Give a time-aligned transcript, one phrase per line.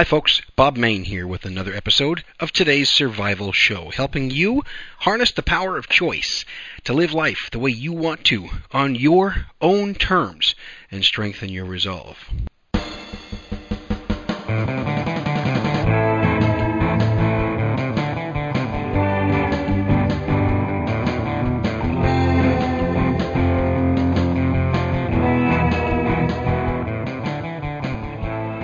[0.00, 0.40] Hi, folks.
[0.56, 4.62] Bob Mayne here with another episode of today's Survival Show, helping you
[5.00, 6.46] harness the power of choice
[6.84, 10.54] to live life the way you want to on your own terms
[10.90, 12.16] and strengthen your resolve.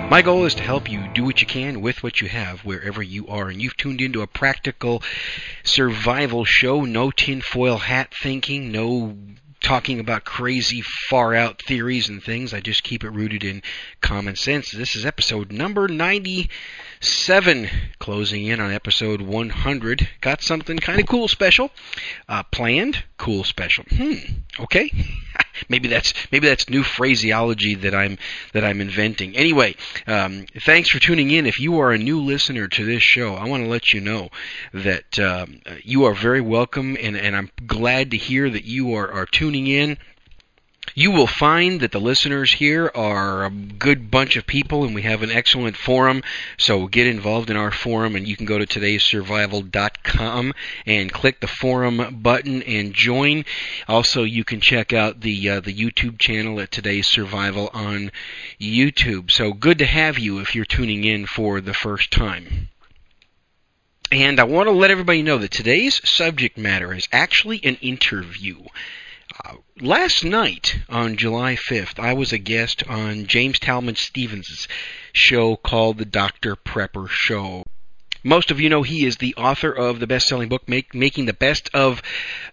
[0.09, 3.03] My goal is to help you do what you can with what you have wherever
[3.03, 3.49] you are.
[3.49, 5.03] And you've tuned into a practical
[5.65, 6.85] survival show.
[6.85, 9.17] No tinfoil hat thinking, no
[9.61, 12.53] talking about crazy far out theories and things.
[12.53, 13.61] I just keep it rooted in
[13.99, 14.71] common sense.
[14.71, 15.89] This is episode number
[16.99, 17.69] 97,
[17.99, 20.09] closing in on episode 100.
[20.19, 21.69] Got something kind of cool special
[22.27, 23.03] uh, planned.
[23.17, 23.85] Cool special.
[23.89, 24.15] Hmm.
[24.59, 24.91] Okay.
[25.69, 28.17] maybe that's maybe that's new phraseology that I'm
[28.53, 29.37] that I'm inventing.
[29.37, 29.75] Anyway,
[30.07, 31.45] um, thanks for tuning in.
[31.45, 34.29] If you are a new listener to this show, I want to let you know
[34.73, 39.11] that um, you are very welcome, and, and I'm glad to hear that you are,
[39.11, 39.99] are tuning in
[40.97, 45.03] you will find that the listeners here are a good bunch of people and we
[45.03, 46.23] have an excellent forum.
[46.57, 50.53] So get involved in our forum and you can go to todaysurvival.com
[50.87, 53.45] and click the forum button and join.
[53.87, 58.11] Also, you can check out the uh, the YouTube channel at Today's Survival on
[58.59, 59.29] YouTube.
[59.29, 62.69] So good to have you if you're tuning in for the first time.
[64.11, 68.63] And I want to let everybody know that today's subject matter is actually an interview.
[69.45, 74.67] Uh, last night on July 5th, I was a guest on James Talmage Stevens'
[75.13, 76.55] show called The Dr.
[76.55, 77.63] Prepper Show.
[78.23, 81.33] Most of you know he is the author of the best-selling book, Make, Making the
[81.33, 82.01] Best of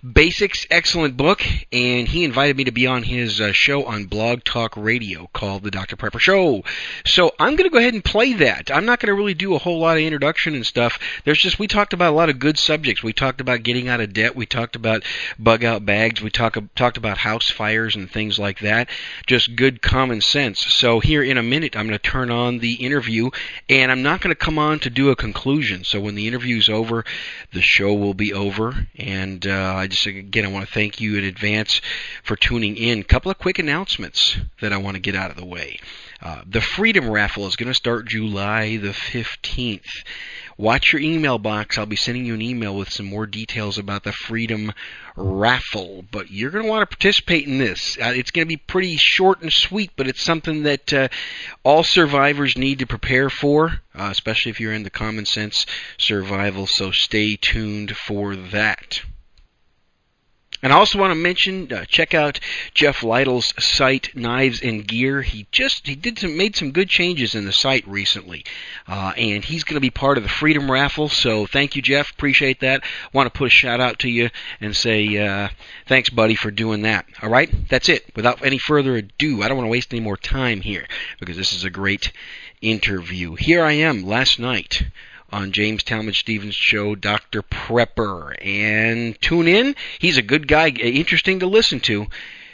[0.02, 0.66] Basics.
[0.70, 4.76] Excellent book, and he invited me to be on his uh, show on Blog Talk
[4.76, 5.96] Radio called The Dr.
[5.96, 6.62] Prepper Show.
[7.06, 8.70] So I'm going to go ahead and play that.
[8.70, 10.98] I'm not going to really do a whole lot of introduction and stuff.
[11.24, 13.02] There's just we talked about a lot of good subjects.
[13.02, 14.36] We talked about getting out of debt.
[14.36, 15.02] We talked about
[15.38, 16.20] bug out bags.
[16.20, 18.88] We talk, talked about house fires and things like that.
[19.26, 20.60] Just good common sense.
[20.60, 23.30] So here in a minute, I'm going to turn on the interview,
[23.68, 25.84] and I'm not going to come on to do a conclusion conclusion.
[25.84, 27.04] So when the interview is over,
[27.52, 28.88] the show will be over.
[28.96, 31.80] And uh, I just again I want to thank you in advance
[32.24, 33.00] for tuning in.
[33.00, 35.78] A couple of quick announcements that I want to get out of the way.
[36.20, 40.04] Uh, the Freedom Raffle is going to start July the 15th.
[40.56, 41.76] Watch your email box.
[41.76, 44.72] I'll be sending you an email with some more details about the Freedom
[45.16, 46.04] Raffle.
[46.10, 47.98] But you're going to want to participate in this.
[47.98, 51.08] Uh, it's going to be pretty short and sweet, but it's something that uh,
[51.64, 55.66] all survivors need to prepare for, uh, especially if you're in the common sense
[55.98, 56.66] survival.
[56.66, 59.02] So stay tuned for that.
[60.64, 62.40] And I also want to mention, uh, check out
[62.72, 65.20] Jeff Lytle's site, Knives and Gear.
[65.20, 68.46] He just he did some made some good changes in the site recently,
[68.88, 71.10] uh, and he's going to be part of the Freedom Raffle.
[71.10, 72.12] So thank you, Jeff.
[72.12, 72.82] Appreciate that.
[73.12, 75.50] Want to put a shout out to you and say uh,
[75.86, 77.04] thanks, buddy, for doing that.
[77.20, 78.10] All right, that's it.
[78.16, 80.86] Without any further ado, I don't want to waste any more time here
[81.20, 82.10] because this is a great
[82.62, 83.34] interview.
[83.34, 84.82] Here I am last night
[85.32, 87.42] on James Talmage Stevens' show, Dr.
[87.42, 88.34] Prepper.
[88.44, 89.74] And tune in.
[89.98, 92.06] He's a good guy, interesting to listen to.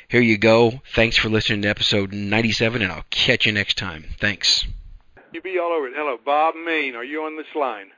[0.08, 0.80] Here you go.
[0.94, 4.06] Thanks for listening to episode 97, and I'll catch you next time.
[4.18, 4.66] Thanks.
[5.32, 5.92] You be all over it.
[5.94, 6.96] Hello, Bob Mayne.
[6.96, 7.90] Are you on this line?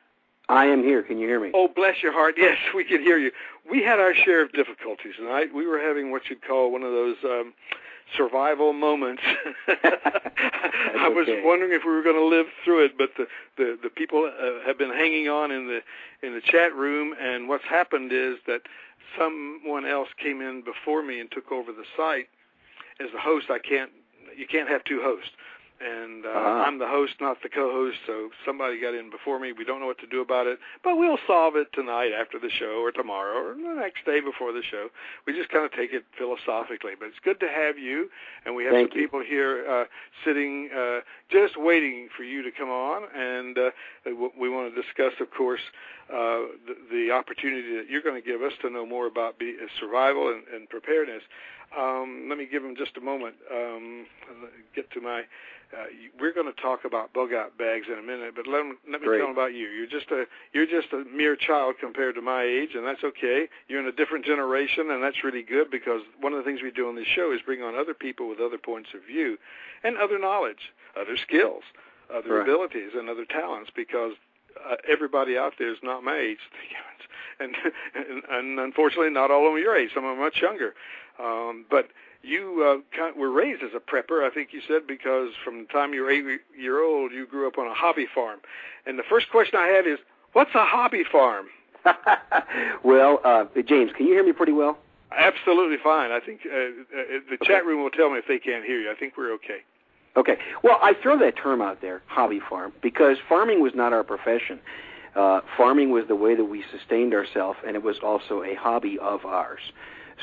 [0.49, 1.03] I am here.
[1.03, 1.51] Can you hear me?
[1.55, 2.35] Oh, bless your heart.
[2.43, 3.31] Yes, we can hear you.
[3.71, 5.55] We had our share of difficulties tonight.
[5.55, 7.55] We were having what you'd call one of those um,
[8.17, 9.23] survival moments.
[9.69, 11.43] I was okay.
[11.45, 14.67] wondering if we were going to live through it, but the the, the people uh,
[14.67, 15.81] have been hanging on in the
[16.27, 18.63] in the chat room, and what's happened is that
[19.19, 22.29] someone else came in before me and took over the site
[23.01, 23.47] as the host.
[23.51, 23.91] I can't
[24.37, 25.33] you can't have two hosts
[25.85, 26.65] and uh, Uh-huh.
[26.67, 27.99] I'm the host, not the co-host.
[28.07, 29.53] So somebody got in before me.
[29.53, 32.51] We don't know what to do about it, but we'll solve it tonight after the
[32.51, 34.89] show, or tomorrow, or the next day before the show.
[35.27, 36.93] We just kind of take it philosophically.
[36.99, 38.09] But it's good to have you,
[38.45, 39.05] and we have Thank some you.
[39.07, 39.85] people here uh,
[40.25, 41.01] sitting, uh,
[41.31, 43.71] just waiting for you to come on, and uh,
[44.39, 45.61] we want to discuss, of course.
[46.13, 49.57] Uh, the, the opportunity that you're going to give us to know more about be,
[49.57, 51.23] uh, survival and, and preparedness.
[51.79, 53.37] Um, let me give them just a moment.
[53.51, 54.05] Um,
[54.77, 55.21] get to my
[55.73, 55.87] uh,
[56.21, 59.01] we're going to talk about bug out bags in a minute, but let, 'em- let
[59.01, 59.21] me Great.
[59.21, 59.69] tell them about you.
[59.69, 63.49] You're just a you're just a mere child compared to my age, and that's okay.
[63.69, 66.73] You're in a different generation, and that's really good because one of the things we
[66.73, 69.39] do on this show is bring on other people with other points of view,
[69.83, 71.63] and other knowledge, other skills,
[72.15, 72.43] other Right.
[72.43, 73.71] abilities, and other talents.
[73.75, 74.13] Because
[74.71, 76.39] uh, everybody out there is not my age,
[77.41, 77.55] and,
[77.95, 79.91] and and unfortunately, not all of them your age.
[79.95, 80.75] Some of them are much younger.
[81.19, 81.89] Um, but
[82.23, 85.63] you uh, kind of were raised as a prepper, I think you said, because from
[85.63, 88.41] the time you were eight year old, you grew up on a hobby farm.
[88.87, 89.99] And the first question I had is,
[90.33, 91.47] what's a hobby farm?
[92.85, 94.79] well, uh, James, can you hear me pretty well?
[95.17, 96.11] Absolutely fine.
[96.11, 96.71] I think uh, uh,
[97.29, 97.47] the okay.
[97.47, 98.91] chat room will tell me if they can't hear you.
[98.91, 99.59] I think we're okay.
[100.17, 100.37] Okay.
[100.63, 104.61] Well, I throw that term out there, hobby farm, because farming was not our profession.
[105.15, 108.99] Uh, farming was the way that we sustained ourselves, and it was also a hobby
[108.99, 109.61] of ours.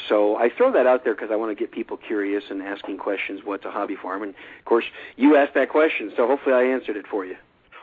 [0.07, 2.97] So I throw that out there because I want to get people curious and asking
[2.97, 3.41] questions.
[3.43, 4.23] What's a hobby farm?
[4.23, 7.35] And of course, you asked that question, so hopefully I answered it for you.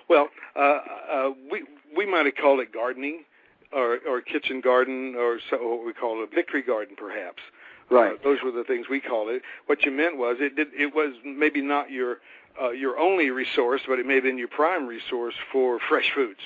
[0.08, 0.78] Well, uh,
[1.10, 1.64] uh, we
[1.96, 3.24] we might have called it gardening,
[3.72, 7.42] or or kitchen garden, or so, what we call a victory garden, perhaps.
[7.90, 8.14] Right.
[8.14, 9.42] Uh, those were the things we called it.
[9.66, 12.18] What you meant was it did it was maybe not your
[12.60, 16.40] uh, your only resource, but it may have been your prime resource for fresh foods.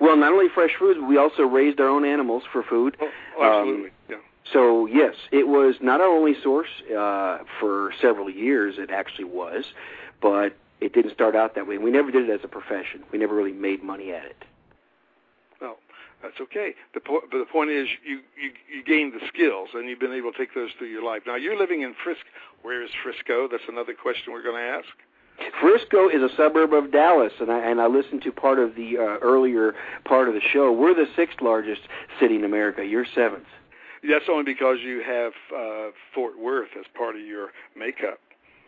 [0.00, 2.96] Well, not only fresh foods, we also raised our own animals for food.
[3.00, 3.88] Oh, oh absolutely.
[3.88, 4.16] Um, yeah.
[4.52, 8.76] So yes, it was not our only source uh, for several years.
[8.78, 9.64] It actually was,
[10.20, 11.78] but it didn't start out that way.
[11.78, 13.04] We never did it as a profession.
[13.12, 14.44] We never really made money at it.
[16.22, 16.74] That's okay.
[16.94, 20.12] The point, but the point is, you, you you gained the skills, and you've been
[20.12, 21.22] able to take those through your life.
[21.26, 22.22] Now you're living in Frisco.
[22.62, 23.48] Where is Frisco?
[23.50, 24.88] That's another question we're going to ask.
[25.60, 28.98] Frisco is a suburb of Dallas, and I and I listened to part of the
[28.98, 29.74] uh, earlier
[30.04, 30.70] part of the show.
[30.70, 31.82] We're the sixth largest
[32.20, 32.84] city in America.
[32.84, 33.46] You're seventh.
[34.08, 38.18] That's only because you have uh, Fort Worth as part of your makeup.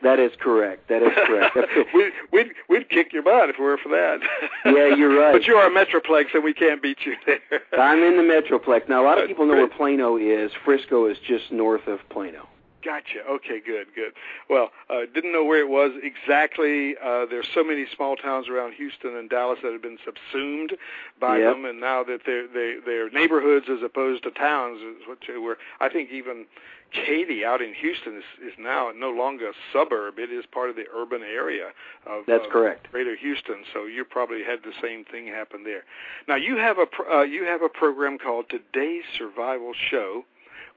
[0.05, 0.89] That is correct.
[0.89, 1.56] That is correct.
[1.95, 4.21] we, we'd we'd kick your butt if we were for that.
[4.67, 5.33] yeah, you're right.
[5.33, 7.41] But you are a metroplex, and we can't beat you there.
[7.79, 9.03] I'm in the metroplex now.
[9.03, 10.53] A lot of people know where Plano is.
[10.65, 12.47] Frisco is just north of Plano.
[12.85, 13.21] Gotcha.
[13.27, 14.13] Okay, good, good.
[14.51, 16.97] Well, uh, didn't know where it was exactly.
[17.03, 20.77] Uh, there's so many small towns around Houston and Dallas that have been subsumed
[21.19, 21.55] by yep.
[21.55, 25.39] them, and now that they're they, they're neighborhoods as opposed to towns, is what they
[25.39, 25.57] were.
[25.81, 26.45] I think even
[26.93, 30.77] Katy out in Houston is, is now no longer a suburb; it is part of
[30.77, 31.69] the urban area
[32.07, 32.91] of that's of correct.
[32.93, 33.65] Greater Houston.
[33.73, 35.85] So you probably had the same thing happen there.
[36.29, 40.27] Now you have a uh, you have a program called Today's Survival Show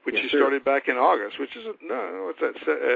[0.08, 0.38] which yes, you sir.
[0.38, 2.32] started back in August, which is no?
[2.40, 2.46] Uh,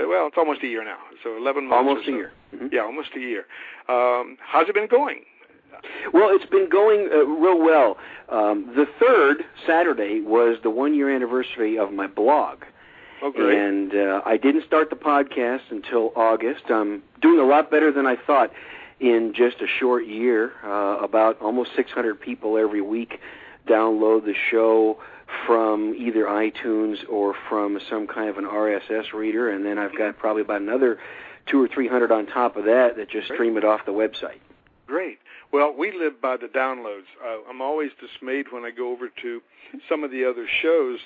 [0.08, 0.96] well, it's almost a year now.
[1.22, 1.86] So 11 months.
[1.86, 2.12] Almost so.
[2.12, 2.32] a year.
[2.54, 2.66] Mm-hmm.
[2.72, 3.44] Yeah, almost a year.
[3.86, 5.20] Um, how's it been going?
[6.14, 7.98] Well, it's been going uh, real well.
[8.30, 12.64] Um, the third Saturday was the one year anniversary of my blog.
[13.20, 13.58] Oh, great.
[13.58, 16.70] And uh, I didn't start the podcast until August.
[16.70, 18.52] I'm doing a lot better than I thought
[19.00, 20.52] in just a short year.
[20.64, 23.20] Uh, about almost 600 people every week
[23.66, 24.98] download the show
[25.46, 30.18] from either iTunes or from some kind of an RSS reader, and then I've got
[30.18, 30.98] probably about another
[31.46, 33.36] two or three hundred on top of that that just Great.
[33.36, 34.40] stream it off the website.
[34.86, 35.18] Great.
[35.52, 37.06] Well, we live by the downloads.
[37.24, 39.42] Uh, I'm always dismayed when I go over to
[39.88, 40.98] some of the other shows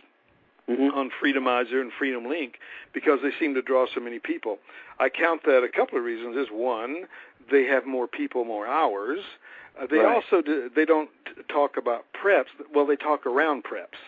[0.69, 0.97] mm-hmm.
[0.97, 2.59] on Freedomizer and Freedom Link
[2.93, 4.59] because they seem to draw so many people.
[4.99, 6.37] I count that a couple of reasons.
[6.37, 7.05] Is one,
[7.51, 9.21] they have more people, more hours.
[9.81, 10.15] Uh, they right.
[10.15, 11.11] also do, they don't
[11.49, 12.47] talk about preps.
[12.75, 13.99] Well, they talk around preps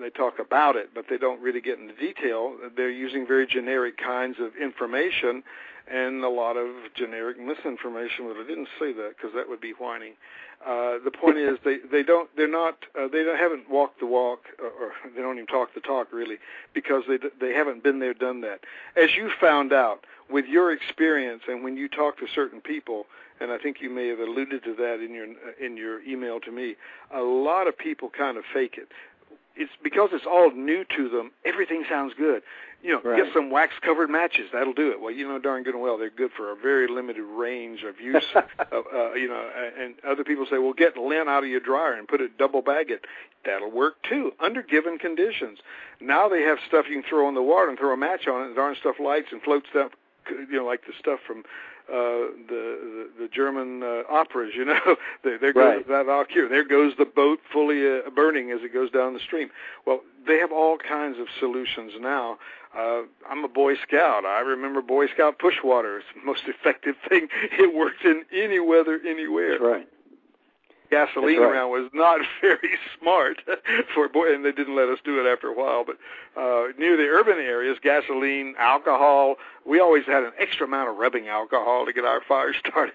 [0.00, 2.56] they talk about it, but they don't really get into detail.
[2.76, 5.42] They're using very generic kinds of information
[5.90, 8.28] and a lot of generic misinformation.
[8.28, 10.12] But I didn't say that because that would be whining.
[10.64, 14.06] Uh, the point is, they they don't they're not uh, they don't, haven't walked the
[14.06, 16.36] walk or, or they don't even talk the talk really
[16.74, 18.60] because they they haven't been there, done that.
[18.96, 23.06] As you found out with your experience and when you talk to certain people,
[23.40, 25.26] and I think you may have alluded to that in your
[25.64, 26.76] in your email to me.
[27.14, 28.88] A lot of people kind of fake it
[29.56, 31.32] it's because it's all new to them.
[31.44, 32.42] Everything sounds good.
[32.82, 33.24] You know, right.
[33.24, 34.48] get some wax covered matches.
[34.52, 35.02] That'll do it.
[35.02, 38.00] Well, you know darn good and well they're good for a very limited range of
[38.00, 38.24] use.
[38.34, 41.92] uh, uh, you know, and other people say, well, get lint out of your dryer
[41.92, 43.04] and put it double bag it.
[43.44, 45.58] That'll work too under given conditions.
[46.00, 48.42] Now they have stuff you can throw in the water and throw a match on
[48.42, 49.92] it, and darn stuff lights and floats up.
[50.30, 51.44] You know, like the stuff from
[51.90, 54.52] uh, the, the the German uh, operas.
[54.54, 55.88] You know, there, there goes right.
[55.88, 56.48] that Valkyrie.
[56.48, 59.50] There goes the boat fully uh, burning as it goes down the stream.
[59.86, 62.38] Well, they have all kinds of solutions now.
[62.76, 64.24] Uh, I'm a Boy Scout.
[64.24, 65.98] I remember Boy Scout push water.
[65.98, 67.28] It's the most effective thing.
[67.58, 69.52] It works in any weather, anywhere.
[69.52, 69.88] That's right
[70.90, 71.52] gasoline right.
[71.52, 73.40] around was not very smart
[73.94, 75.96] for boy and they didn't let us do it after a while but
[76.40, 81.28] uh near the urban areas gasoline alcohol we always had an extra amount of rubbing
[81.28, 82.92] alcohol to get our fire started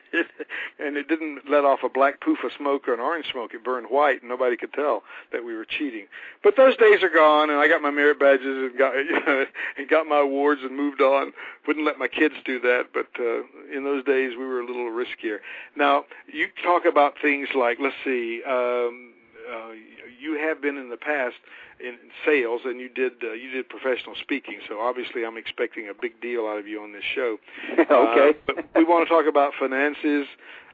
[0.80, 3.54] and it didn't let off a black poof of smoke or an orange smoke.
[3.54, 6.08] It burned white and nobody could tell that we were cheating.
[6.44, 9.46] But those days are gone and i got my merit badges and got you know,
[9.78, 11.34] and got my awards and moved on
[11.68, 13.42] wouldn't let my kids do that but uh
[13.76, 15.40] in those days we were a little riskier
[15.76, 19.14] now you talk about things like let's see, um,
[19.52, 19.72] uh,
[20.20, 21.36] you have been in the past
[21.80, 24.60] in sales, and you did uh, you did professional speaking.
[24.68, 27.38] So obviously, I'm expecting a big deal out of you on this show.
[27.80, 28.30] okay.
[28.30, 30.28] Uh, but we want to talk about finances.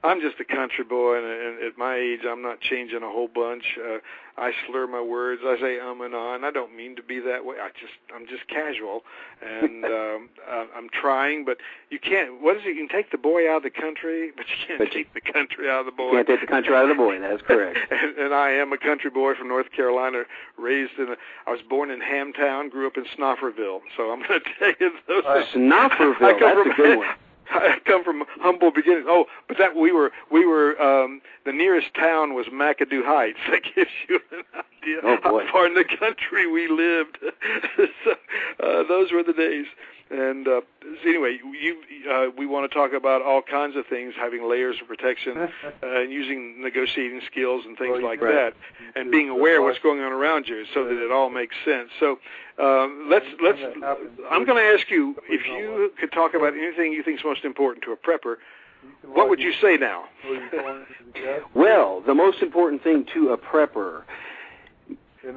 [0.04, 3.28] I'm just a country boy, and, and at my age, I'm not changing a whole
[3.28, 3.78] bunch.
[3.78, 4.00] Uh,
[4.38, 5.42] I slur my words.
[5.46, 7.58] I say um and ah, and I don't mean to be that way.
[7.62, 9.04] I just I'm just casual,
[9.46, 11.46] and um, uh, I'm trying.
[11.46, 11.58] But
[11.92, 12.42] you can't.
[12.42, 12.70] What is it?
[12.70, 15.22] You can take the boy out of the country, but you can't But take the
[15.22, 16.12] country out of the boy.
[16.12, 17.20] You Can't take the country out of the boy.
[17.20, 17.78] That is correct.
[17.92, 20.24] and, and I am a country boy from North Carolina,
[20.58, 21.10] raised in.
[21.10, 21.16] A,
[21.46, 23.82] I was born in Hamtown, grew up in Snofferville.
[23.96, 25.24] So I'm going to tell you those.
[25.28, 26.40] Uh, Snofferville.
[26.40, 27.08] That's from, a good one.
[27.52, 29.06] I come from humble beginnings.
[29.08, 33.40] Oh, but that we were we were um the nearest town was McAdoo Heights.
[33.52, 34.44] That gives you an
[34.82, 35.46] idea Oh, boy.
[35.46, 37.18] how far in the country we lived.
[38.04, 38.12] so,
[38.64, 39.66] uh, those were the days.
[40.10, 41.78] And uh, so anyway, you
[42.12, 45.50] uh, we want to talk about all kinds of things, having layers of protection, uh,
[45.82, 48.54] and using negotiating skills and things Well, like Right.
[48.54, 51.56] that, and being aware of what's going on around you, so that it all makes
[51.64, 51.92] sense.
[51.98, 52.20] So
[52.60, 53.60] um, let's let's.
[54.30, 57.46] I'm going to ask you if you could talk about anything you think is most
[57.46, 58.36] important to a prepper.
[59.06, 60.06] What would you say now?
[61.54, 64.04] Well, the most important thing to a prepper,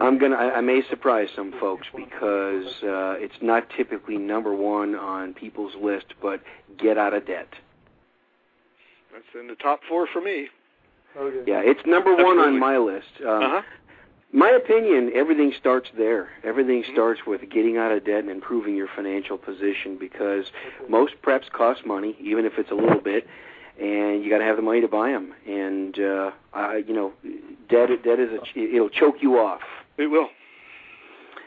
[0.01, 0.37] I'm gonna.
[0.37, 5.75] I, I may surprise some folks because uh, it's not typically number one on people's
[5.81, 6.41] list, but
[6.79, 7.49] get out of debt.
[9.13, 10.49] That's in the top four for me.
[11.17, 11.51] Okay.
[11.51, 12.55] Yeah, it's number one Absolutely.
[12.55, 13.07] on my list.
[13.21, 13.63] Um, Uh huh.
[14.33, 16.29] My opinion, everything starts there.
[16.43, 16.93] Everything Mhm.
[16.93, 20.51] starts with getting out of debt and improving your financial position because
[20.89, 23.29] most preps cost money, even if it's a little bit,
[23.81, 25.33] and you got to have the money to buy them.
[25.47, 27.13] And uh, I, you know,
[27.69, 29.61] debt debt is a it'll choke you off.
[29.97, 30.29] It will.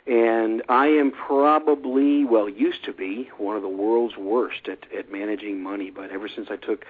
[0.06, 5.12] And I am probably, well, used to be one of the world's worst at, at
[5.12, 5.90] managing money.
[5.92, 6.86] But ever since I took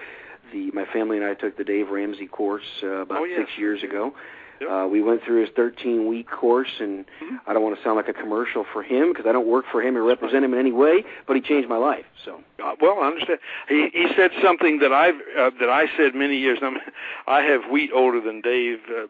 [0.52, 3.40] the, my family and I took the Dave Ramsey course uh, about Oh, yes.
[3.40, 4.14] six years ago.
[4.60, 4.70] Yep.
[4.70, 7.40] Uh, we went through his 13 week course, and Mhm.
[7.46, 9.80] I don't want to sound like a commercial for him because I don't work for
[9.80, 11.04] him or represent him in any way.
[11.26, 12.04] But he changed my life.
[12.24, 13.38] So Uh, well, I understand.
[13.68, 16.58] He he said something that I've uh, that I said many years.
[16.60, 16.80] I, mean,
[17.28, 19.06] I have wheat older than Dave, uh,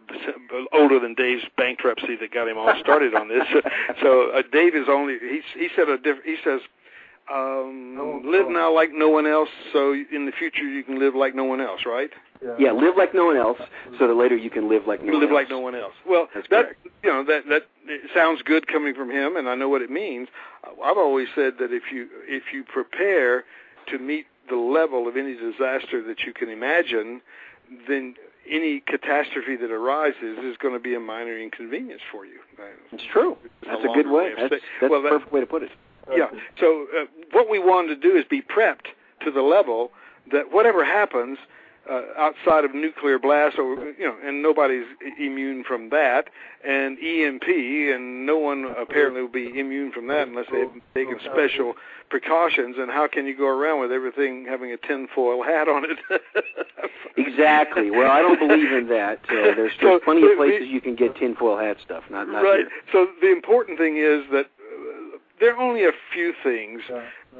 [0.72, 3.46] older than Dave's bankruptcy that got him all started on this.
[4.02, 6.60] so uh, Dave is only he he said a diff, he says.
[7.30, 11.14] Um, Oh, live now like no one else, so in the future you can live
[11.14, 12.10] like no one else, right?
[12.58, 13.58] Yeah, live like no one else,
[13.98, 15.36] so that later you can live like no You one live else.
[15.36, 15.94] like no one else.
[16.06, 16.86] Well, That's that correct.
[17.02, 19.90] you know that that it sounds good coming from him, and I know what it
[19.90, 20.28] means.
[20.64, 23.44] I've always said that if you if you prepare
[23.88, 27.20] to meet the level of any disaster that you can imagine,
[27.88, 28.14] then
[28.48, 32.38] any catastrophe that arises is going to be a minor inconvenience for you.
[32.92, 33.36] It's true.
[33.66, 34.32] That's a good way.
[34.32, 35.70] way That's, that's well, the that- perfect way to put it.
[36.16, 36.28] Yeah.
[36.58, 38.86] So uh, what we wanted to do is be prepped
[39.26, 39.90] to the level
[40.32, 41.36] that whatever happens
[41.90, 44.84] uh, outside of nuclear blast, or you know, and nobody's
[45.18, 46.28] immune from that,
[46.66, 51.74] and EMP, and no one apparently will be immune from that unless they've taken special
[52.10, 52.76] precautions.
[52.78, 55.98] And how can you go around with everything having a tinfoil hat on it?
[57.16, 57.90] Exactly.
[57.90, 59.18] Well, I don't believe in that.
[59.28, 62.04] Uh, there's, So, plenty of places you can get tinfoil hat stuff.
[62.10, 62.58] Not not right.
[62.60, 62.68] here.
[62.92, 66.80] So the important thing is that uh, there are only a few things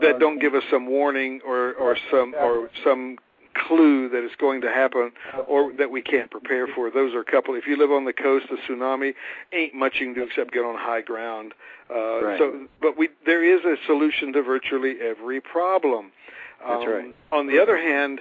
[0.00, 3.19] that don't give us some warning or or some or some
[3.67, 5.11] clue that it's going to happen
[5.47, 6.91] or that we can't prepare for.
[6.91, 7.55] Those are a couple.
[7.55, 9.15] If you live on the coast, the tsunami
[9.53, 11.55] ain't much you can do except get on high ground.
[11.91, 12.38] Uh, Right.
[12.38, 16.12] So, but we there is a solution to virtually every problem.
[16.61, 17.15] That's Um, right.
[17.33, 18.21] On the other hand,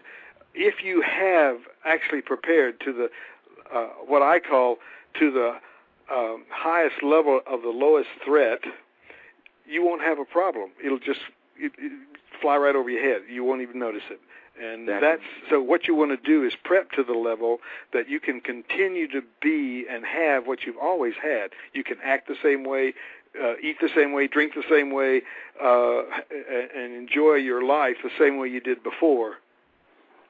[0.53, 3.09] if you have actually prepared to the
[3.73, 4.77] uh, what I call
[5.19, 5.49] to the
[6.13, 8.61] um, highest level of the lowest threat,
[9.65, 10.69] you won't have a problem.
[10.83, 11.19] It'll just
[11.57, 11.91] it, it
[12.41, 13.23] fly right over your head.
[13.29, 14.19] You won't even notice it.
[14.61, 15.61] And that's so.
[15.61, 17.59] What you want to do is prep to the level
[17.93, 21.51] that you can continue to be and have what you've always had.
[21.73, 22.93] You can act the same way,
[23.41, 25.21] uh, eat the same way, drink the same way,
[25.63, 29.37] uh, and and enjoy your life the same way you did before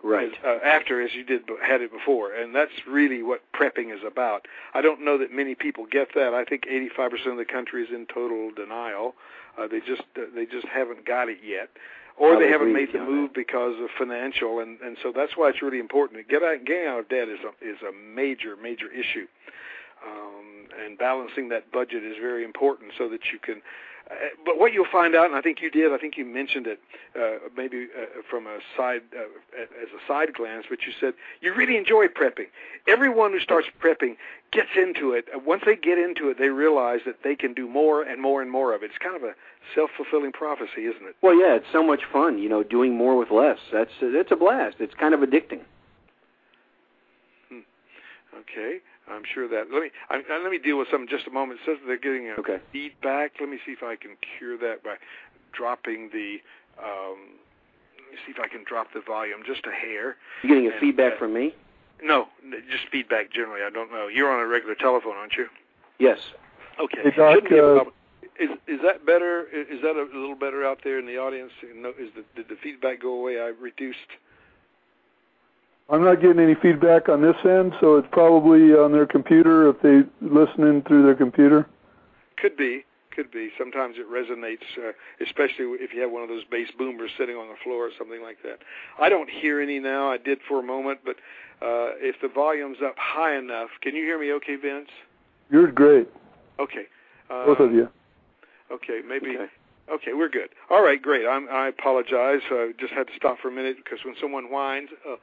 [0.04, 0.32] Right.
[0.32, 4.04] as, uh, after as you did had it before, and that's really what prepping is
[4.06, 4.48] about.
[4.74, 6.34] I don't know that many people get that.
[6.34, 9.16] I think 85% of the country is in total denial.
[9.58, 11.70] Uh, they just uh, they just haven't got it yet,
[12.18, 15.62] or they haven't made the move because of financial, and and so that's why it's
[15.62, 16.20] really important.
[16.20, 19.28] to Get out, getting out of debt is a is a major major issue,
[20.06, 23.62] um, and balancing that budget is very important so that you can.
[24.10, 24.14] Uh,
[24.46, 26.80] but what you'll find out, and I think you did, I think you mentioned it,
[27.20, 29.24] uh, maybe uh, from a side uh,
[29.60, 32.48] as a side glance, but you said you really enjoy prepping.
[32.88, 34.16] Everyone who starts prepping
[34.52, 35.26] gets into it.
[35.36, 38.42] Uh, Once they get into it, they realize that they can do more and more
[38.42, 38.92] and more of it.
[38.92, 39.34] It's kind of a
[39.76, 41.16] self-fulfilling prophecy, isn't it?
[41.22, 42.38] Well, yeah, it's so much fun.
[42.38, 43.60] You know, doing more with less.
[43.74, 44.78] That's it's a blast.
[44.80, 45.62] It's kind of addicting.
[48.40, 48.78] Okay,
[49.10, 49.72] I'm sure that.
[49.72, 51.60] Let me I, let me deal with something in just a moment.
[51.62, 52.60] It says they're getting a Okay.
[52.72, 53.34] feedback.
[53.40, 54.96] Let me see if I can cure that by
[55.54, 56.38] dropping the.
[56.78, 57.40] Um,
[57.96, 60.16] let me see if I can drop the volume just a hair.
[60.44, 61.54] You getting a And, feedback uh, from me?
[62.02, 62.28] No,
[62.70, 63.62] just feedback generally.
[63.64, 64.08] I don't know.
[64.08, 65.48] You're on a regular telephone, aren't you?
[66.00, 66.20] Yes.
[66.80, 67.02] Okay.
[67.04, 67.94] Hey, Doc, Shouldn't be a uh, problem.
[68.40, 69.48] Is is that better?
[69.50, 71.52] Is that a little better out there in the audience?
[71.76, 73.40] No, is the did the feedback go away?
[73.40, 74.12] I reduced.
[75.90, 79.82] I'm not getting any feedback on this end, so it's probably on their computer if
[79.82, 81.66] they listen in through their computer.
[82.36, 82.84] Could be,
[83.16, 83.52] could be.
[83.58, 84.92] Sometimes it resonates, uh,
[85.24, 88.22] especially if you have one of those bass boomers sitting on the floor or something
[88.22, 88.60] like that.
[89.00, 90.12] I don't hear any now.
[90.12, 91.16] I did for a moment, but
[91.62, 94.34] uh, if the volume's up high enough, can you hear me?
[94.34, 94.90] Okay, Vince.
[95.50, 96.10] You're great,
[96.60, 96.88] Okay.
[97.30, 97.88] Uh, both of you.
[98.72, 99.38] Okay, maybe.
[99.38, 99.48] Okay.
[99.90, 100.50] Okay, we're good.
[100.70, 101.26] All right, great.
[101.26, 102.42] I'm, I apologize.
[102.52, 105.16] I just had to stop for a minute because when someone whines, uh,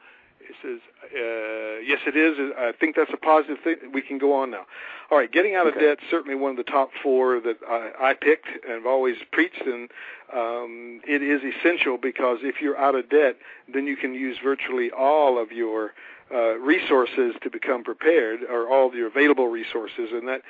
[0.48, 2.36] it says, uh, yes, it is.
[2.58, 3.76] I think that's a positive thing.
[3.92, 4.66] We can go on now.
[5.10, 5.86] All right, getting out of Okay.
[5.86, 9.62] debt, certainly one of the top four that I, I picked and have always preached,
[9.62, 9.90] and
[10.32, 13.36] um, it is essential because if you're out of debt,
[13.72, 15.92] then you can use virtually all of your
[16.32, 20.42] uh, resources to become prepared, or all of your available resources, and that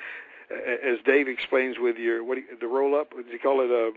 [0.49, 3.69] as Dave explains with your what you, the roll up, what do you call it
[3.71, 3.91] a,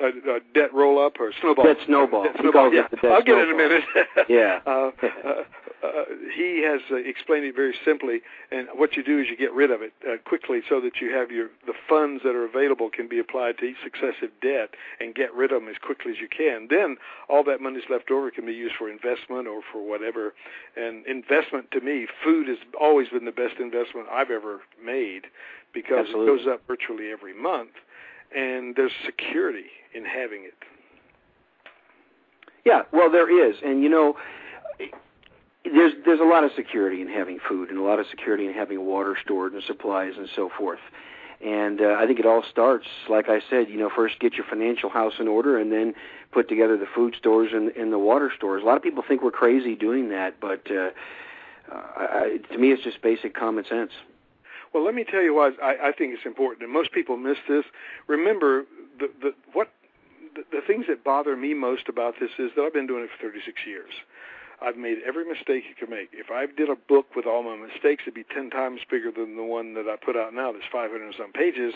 [0.00, 1.64] a, a debt roll up or snowball?
[1.64, 2.24] Debt snowball.
[2.24, 2.72] Debt snowball.
[2.72, 3.84] Yeah, debt I'll get it in a minute.
[4.28, 4.60] Yeah.
[4.66, 5.42] uh, uh,
[5.84, 9.52] uh, he has uh, explained it very simply, and what you do is you get
[9.52, 12.88] rid of it uh, quickly so that you have your the funds that are available
[12.88, 16.18] can be applied to each successive debt and get rid of them as quickly as
[16.18, 16.68] you can.
[16.70, 16.96] Then
[17.28, 20.34] all that money money's left over can be used for investment or for whatever.
[20.76, 25.26] And investment to me, food has always been the best investment I've ever made
[25.72, 26.34] because Absolutely.
[26.34, 27.74] it goes up virtually every month,
[28.34, 30.54] and there's security in having it.
[32.64, 34.16] Yeah, well, there is, and you know,
[35.64, 38.54] there's there's a lot of security in having food, and a lot of security in
[38.54, 40.80] having water stored and supplies and so forth.
[41.44, 44.46] And uh, I think it all starts, like I said, you know, first get your
[44.46, 45.94] financial house in order, and then
[46.32, 48.62] put together the food stores and, and the water stores.
[48.62, 50.90] A lot of people think we're crazy doing that, but uh,
[51.70, 53.90] I, to me, it's just basic common sense.
[54.74, 57.38] Well, let me tell you why I, I think it's important, and most people miss
[57.48, 57.64] this.
[58.08, 58.64] Remember,
[58.98, 59.70] the, the what
[60.34, 63.10] the, the things that bother me most about this is that I've been doing it
[63.16, 63.92] for 36 years.
[64.60, 66.08] I've made every mistake you can make.
[66.12, 69.36] If I did a book with all my mistakes, it'd be 10 times bigger than
[69.36, 71.74] the one that I put out now that's 500 and some pages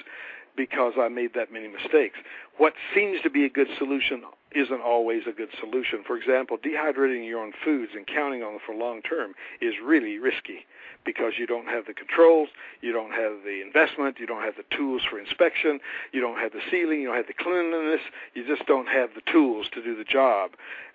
[0.57, 2.19] because I made that many mistakes.
[2.57, 6.03] What seems to be a good solution isn't always a good solution.
[6.05, 10.19] For example, dehydrating your own foods and counting on them for long term is really
[10.19, 10.67] risky
[11.05, 12.49] because you don't have the controls,
[12.81, 15.81] you don't have the investment, you don't have the tools for inspection,
[16.13, 18.01] you don't have the sealing, you don't have the cleanliness,
[18.35, 20.51] you just don't have the tools to do the job.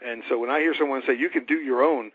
[0.06, 2.12] And so when I hear someone say you can do your own,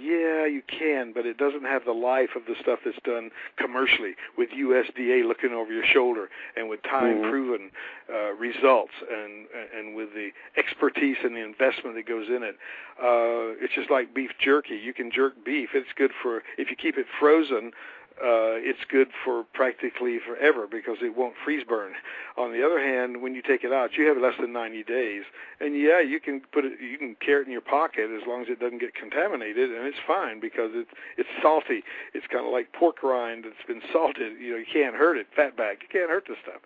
[0.00, 4.14] yeah, you can, but it doesn't have the life of the stuff that's done commercially
[4.36, 7.70] with USDA looking over your shoulder and with time-proven
[8.12, 12.56] uh, results and and with the expertise and the investment that goes in it.
[12.98, 14.76] Uh, it's just like beef jerky.
[14.76, 15.70] You can jerk beef.
[15.74, 17.72] It's good for if you keep it frozen.
[18.18, 21.92] Uh, it's good for practically forever because it won't freeze burn.
[22.38, 25.24] On the other hand, when you take it out, you have less than 90 days,
[25.60, 28.40] and yeah, you can put it, you can carry it in your pocket as long
[28.40, 31.84] as it doesn't get contaminated, and it's fine because it's it's salty.
[32.14, 34.40] It's kind of like pork rind that's been salted.
[34.40, 35.26] You know, you can't hurt it.
[35.36, 36.62] Fatback, you can't hurt this stuff.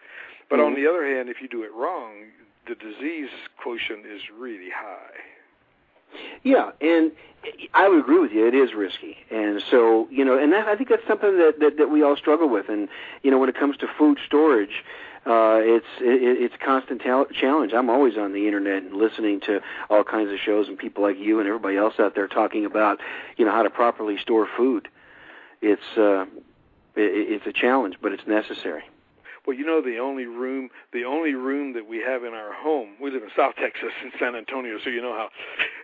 [0.49, 0.77] But on Mhm.
[0.77, 2.27] the other hand, if you do it wrong,
[2.67, 5.19] the disease quotient is really high.
[6.42, 7.12] Yeah, and
[7.75, 8.46] I would agree with you.
[8.46, 11.77] It is risky, and so you know, and that, I think that's something that, that
[11.79, 12.68] that we all struggle with.
[12.68, 12.88] And
[13.23, 14.85] you know, when it comes to food storage,
[15.27, 17.73] uh, it's it, it's a constant tal- challenge.
[17.73, 21.18] I'm always on the internet and listening to all kinds of shows and people like
[21.18, 23.01] you and everybody else out there talking about
[23.37, 24.88] you know how to properly store food.
[25.62, 26.27] It's uh,
[26.96, 28.85] it, it's a challenge, but it's necessary.
[29.51, 32.91] Well, you know, the only room, the only room that we have in our home,
[33.03, 35.29] we live in South Texas in San Antonio, so you know how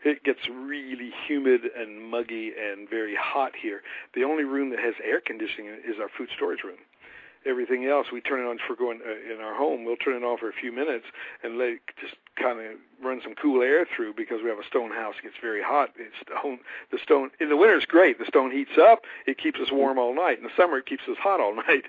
[0.04, 3.82] it gets really humid and muggy and very hot here.
[4.14, 6.78] The only room that has air conditioning is our food storage room.
[7.44, 9.84] Everything else, we turn it on for going uh, in our home.
[9.84, 11.06] We'll turn it on for a few minutes
[11.42, 12.72] and let it just kind of
[13.02, 15.14] run some cool air through because we have a stone house.
[15.18, 15.90] It gets very hot.
[15.96, 16.58] It's stone.
[16.90, 18.18] The stone in the winter is great.
[18.18, 19.04] The stone heats up.
[19.26, 20.38] It keeps us warm all night.
[20.38, 21.84] In the summer, it keeps us hot all night.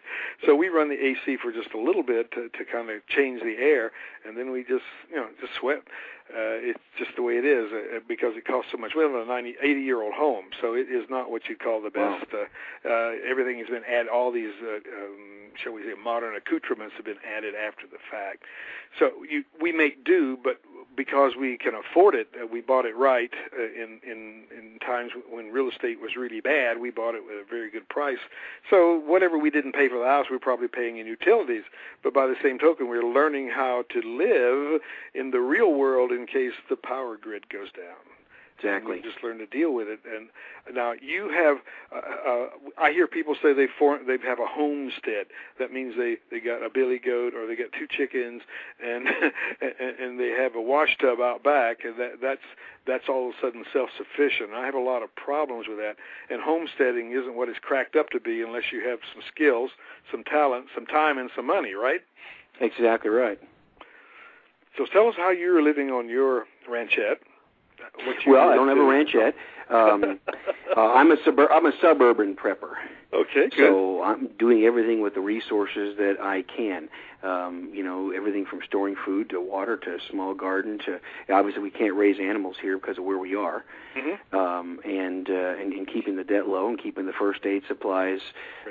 [0.45, 3.41] So we run the AC for just a little bit to, to kind of change
[3.41, 3.91] the air,
[4.25, 5.83] and then we just you know just sweat.
[6.29, 8.91] Uh, it's just the way it is uh, because it costs so much.
[8.95, 11.59] We live in a 90, 80 year old home, so it is not what you'd
[11.59, 12.19] call the Wow.
[12.19, 12.33] best.
[12.33, 14.09] Uh, uh, everything has been added.
[14.09, 18.43] All these, uh, um, shall we say, modern accoutrements have been added after the fact.
[18.99, 20.61] So you, we make do, but
[20.95, 25.11] because we can afford it, uh, we bought it right uh, in in in times
[25.29, 26.79] when real estate was really bad.
[26.79, 28.17] We bought it with a very good price.
[28.69, 31.63] So whatever we didn't pay for the house, we're probably paying in utilities.
[32.03, 34.81] But by the same token, we're learning how to live
[35.13, 38.16] in the real world in case the power grid goes down.
[38.57, 38.95] Exactly.
[38.95, 39.99] We just learn to deal with it.
[40.05, 40.29] And
[40.75, 41.57] now you have,
[41.91, 42.45] uh, uh,
[42.77, 45.27] I hear people say they form, they have a homestead.
[45.59, 48.41] That means they they got a billy goat or they got two chickens
[48.83, 52.41] and and they have a wash tub out back, and that that's
[52.87, 54.53] that's all of a sudden self-sufficient.
[54.53, 55.97] I have a lot of problems with that.
[56.29, 59.71] And homesteading isn't what it's cracked up to be unless you have some skills,
[60.09, 62.01] some talent, some time, and some money, right?
[62.59, 63.39] Exactly right.
[64.77, 67.17] So tell us how you're living on your ranchette
[68.27, 69.35] well, I don't have a ranch yet.
[69.69, 70.19] Um,
[70.77, 71.49] uh, I'm a suburb.
[71.51, 72.73] I'm a suburban prepper.
[73.13, 73.53] Okay, good.
[73.57, 76.89] So I'm doing everything with the resources that I can.
[77.23, 80.99] Um, you know, everything from storing food to water to a small garden to
[81.33, 83.65] obviously we can't raise animals here because of where we are,
[83.97, 84.35] mm-hmm.
[84.37, 88.19] um, and, uh, and and keeping the debt low and keeping the first aid supplies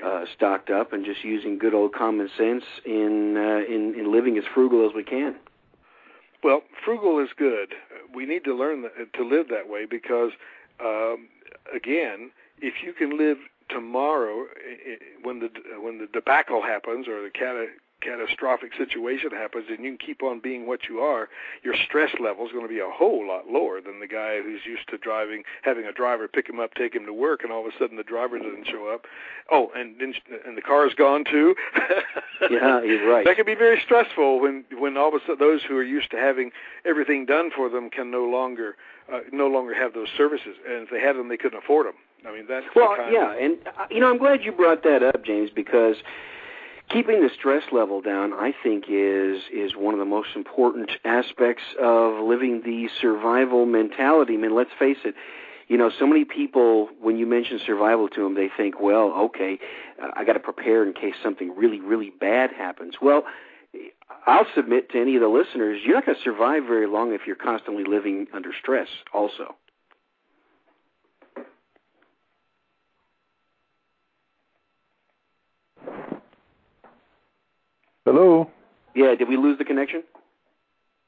[0.05, 4.39] uh, stocked up and just using good old common sense in uh, in in living
[4.39, 5.35] as frugal as we can.
[6.43, 7.75] Well, frugal is good.
[8.15, 10.33] We need to learn to live that way because,
[10.81, 11.29] um,
[11.75, 14.47] again, if you can live tomorrow
[15.23, 17.57] when the when the debacle happens or the cat
[18.07, 21.29] catastrophic situation happens and you can keep on being what you are,
[21.63, 24.61] your stress level is going to be a whole lot lower than the guy who's
[24.65, 27.67] used to driving, having a driver pick him up, take him to work, and all
[27.67, 29.07] of a sudden the driver doesn't show up.
[29.51, 31.55] Oh, and and the car's gone too.
[32.51, 33.25] yeah, you're right.
[33.25, 36.11] That can be very stressful when when all of a sudden those who are used
[36.13, 36.51] to having
[36.85, 38.77] everything done for them can no longer
[39.13, 41.95] uh, no longer have those services, and if they had them, they couldn't afford them.
[42.27, 45.25] I mean, that's well, yeah, and uh, you know, I'm glad you brought that up,
[45.25, 45.97] James, because
[46.89, 51.63] keeping the stress level down i think is is one of the most important aspects
[51.81, 54.35] of living the survival mentality.
[54.35, 55.15] I mean let's face it
[55.69, 59.59] you know so many people when you mention survival to them they think well okay
[60.15, 62.95] i got to prepare in case something really really bad happens.
[63.03, 63.25] Well
[64.27, 67.23] i'll submit to any of the listeners you're not going to survive very long if
[67.27, 69.57] you're constantly living under stress also
[78.07, 78.49] Hello.
[79.07, 80.03] Yeah, did we lose the connection?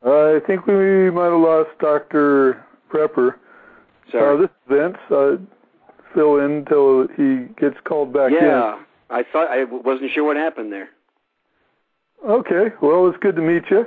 [0.07, 3.35] Uh, I think we might have lost Doctor Prepper.
[4.13, 4.37] Sorry.
[4.37, 4.97] Uh, this is Vince.
[5.11, 5.37] Uh,
[6.15, 8.45] fill in until he gets called back yeah, in.
[8.45, 8.79] Yeah,
[9.11, 10.91] I thought I wasn't sure what happened there.
[12.25, 12.73] Okay.
[12.81, 13.85] Well, it's good to meet you.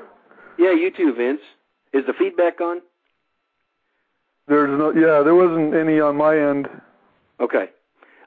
[0.60, 1.40] Yeah, you too, Vince.
[1.94, 2.82] Is the feedback on?
[4.50, 4.92] There's no.
[4.92, 6.68] Yeah, there wasn't any on my end.
[7.40, 7.70] Okay.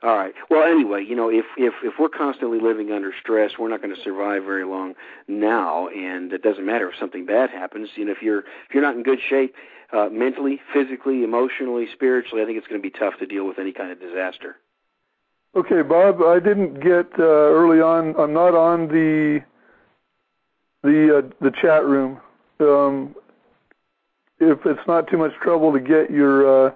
[0.04, 0.34] All right.
[0.50, 3.94] Well, anyway, you know, if if if we're constantly living under stress, we're not going
[3.94, 4.92] to survive very long
[5.28, 7.88] now, and it doesn't matter if something bad happens.
[7.96, 9.54] You know, if you're if you're not in good shape
[9.94, 13.58] uh, mentally, physically, emotionally, spiritually, I think it's going to be tough to deal with
[13.58, 14.56] any kind of disaster.
[15.56, 18.14] Okay, Bob, I didn't get uh, early on.
[18.18, 19.40] I'm not on the
[20.82, 22.20] the uh, the chat room.
[22.60, 23.14] Um,
[24.38, 26.74] if it's not too much trouble to get your uh,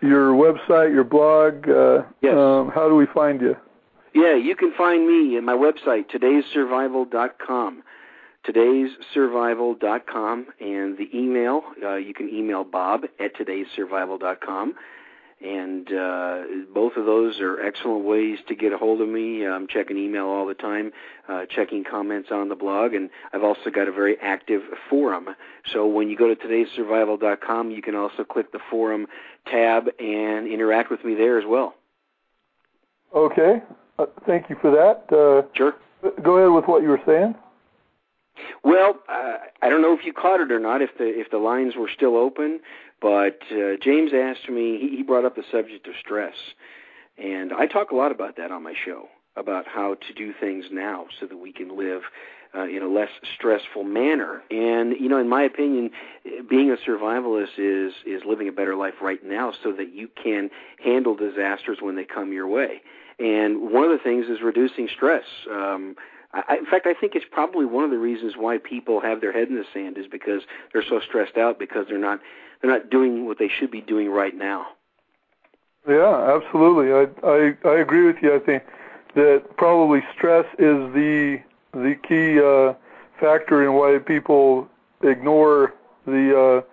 [0.00, 1.68] your website, your blog.
[1.68, 2.34] Uh, yes.
[2.34, 3.56] Um, how do we find you?
[4.14, 7.82] Yeah, you can find me at my website, today'ssurvival.com.
[8.46, 14.74] Today'ssurvival.com, and the email, uh, you can email Bob at today'ssurvival.com.
[15.42, 16.42] And uh,
[16.74, 19.46] both of those are excellent ways to get a hold of me.
[19.46, 20.92] I'm checking email all the time,
[21.30, 25.30] uh, checking comments on the blog, and I've also got a very active forum.
[25.72, 29.06] So when you go to today'ssurvival.com, you can also click the forum
[29.46, 31.74] tab and interact with me there as well.
[33.14, 33.62] Okay.
[33.98, 35.14] Uh, thank you for that.
[35.14, 35.74] Uh, sure.
[36.22, 37.34] Go ahead with what you were saying.
[38.62, 41.38] Well, uh, I don't know if you caught it or not, if the if the
[41.38, 42.60] lines were still open,
[43.00, 44.78] but uh, James asked me.
[44.78, 46.34] He, he brought up the subject of stress,
[47.18, 50.66] and I talk a lot about that on my show about how to do things
[50.70, 52.02] now so that we can live
[52.54, 54.42] uh, in a less stressful manner.
[54.50, 55.90] And you know, in my opinion,
[56.48, 60.50] being a survivalist is is living a better life right now so that you can
[60.82, 62.82] handle disasters when they come your way.
[63.18, 65.24] And one of the things is reducing stress.
[65.50, 65.94] Um,
[66.32, 69.32] I, in fact, I think it's probably one of the reasons why people have their
[69.32, 72.20] head in the sand is because they're so stressed out because they're not
[72.60, 74.66] they're not doing what they should be doing right now.
[75.88, 76.92] Yeah, absolutely.
[76.92, 78.34] I I, I agree with you.
[78.34, 78.62] I think
[79.14, 81.40] that probably stress is the
[81.72, 82.74] the key uh,
[83.18, 84.68] factor in why people
[85.02, 85.74] ignore
[86.06, 86.64] the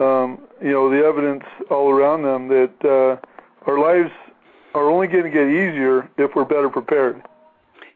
[0.00, 4.12] uh, um, you know the evidence all around them that uh, our lives
[4.74, 7.22] are only going to get easier if we're better prepared.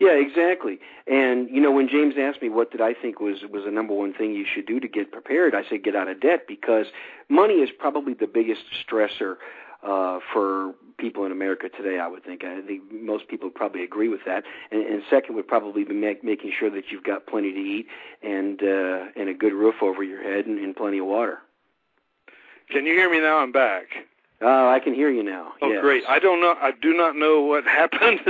[0.01, 0.81] Yeah, exactly.
[1.07, 3.93] And you know, when James asked me what did I think was was the number
[3.93, 6.87] one thing you should do to get prepared, I said get out of debt because
[7.29, 9.37] money is probably the biggest stressor
[9.83, 11.99] uh, for people in America today.
[11.99, 12.45] I would think.
[12.45, 14.45] I think most people probably agree with that.
[14.71, 17.87] And, and second would probably be make, making sure that you've got plenty to eat
[18.23, 21.41] and uh, and a good roof over your head and, and plenty of water.
[22.71, 23.37] Can you hear me now?
[23.37, 23.89] I'm back.
[24.43, 25.53] Oh, I can hear you now.
[25.61, 25.83] Oh, yes.
[25.83, 26.03] great!
[26.09, 26.55] I don't know.
[26.61, 28.21] I do not know what happened,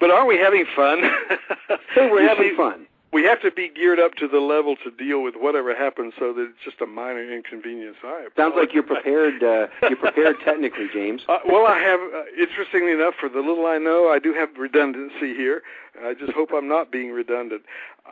[0.00, 1.02] but are we having fun?
[1.94, 2.86] hey, we're having see, fun.
[3.12, 6.32] We have to be geared up to the level to deal with whatever happens, so
[6.34, 7.96] that it's just a minor inconvenience.
[8.04, 9.42] I Sounds like you're prepared.
[9.42, 11.22] Uh, you're prepared technically, James.
[11.28, 12.00] Uh, well, I have.
[12.00, 15.62] Uh, interestingly enough, for the little I know, I do have redundancy here.
[16.04, 17.62] I just hope I'm not being redundant.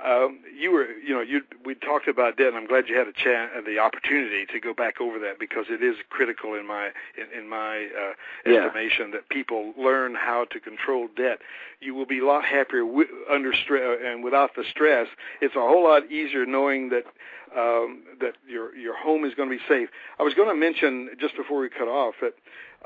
[0.04, 3.06] Um, you were, you know, you we talked about debt, and I'm glad you had
[3.08, 6.90] a chance, the opportunity to go back over that because it is critical in my
[7.16, 8.12] in, in my uh,
[8.46, 8.66] Yeah.
[8.66, 11.38] estimation that people learn how to control debt.
[11.80, 15.08] You will be a lot happier wi- under stress and without the stress.
[15.40, 17.04] It's a whole lot easier knowing that
[17.56, 19.88] um, that your your home is going to be safe.
[20.18, 22.34] I was going to mention just before we cut off that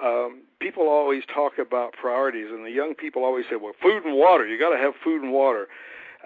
[0.01, 4.15] um, people always talk about priorities, and the young people always say, "Well, food and
[4.15, 4.47] water.
[4.47, 5.67] You got to have food and water."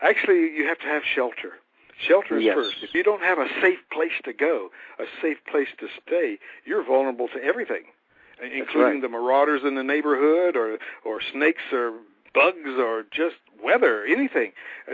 [0.03, 1.55] Actually, you have to have shelter.
[1.99, 2.55] Shelter is Yes.
[2.57, 2.83] first.
[2.83, 6.83] If you don't have a safe place to go, a safe place to stay, you're
[6.83, 7.85] vulnerable to everything,
[8.43, 9.03] including right.
[9.03, 11.93] the marauders in the neighborhood, or or snakes, or
[12.35, 14.53] bugs, or just weather, anything.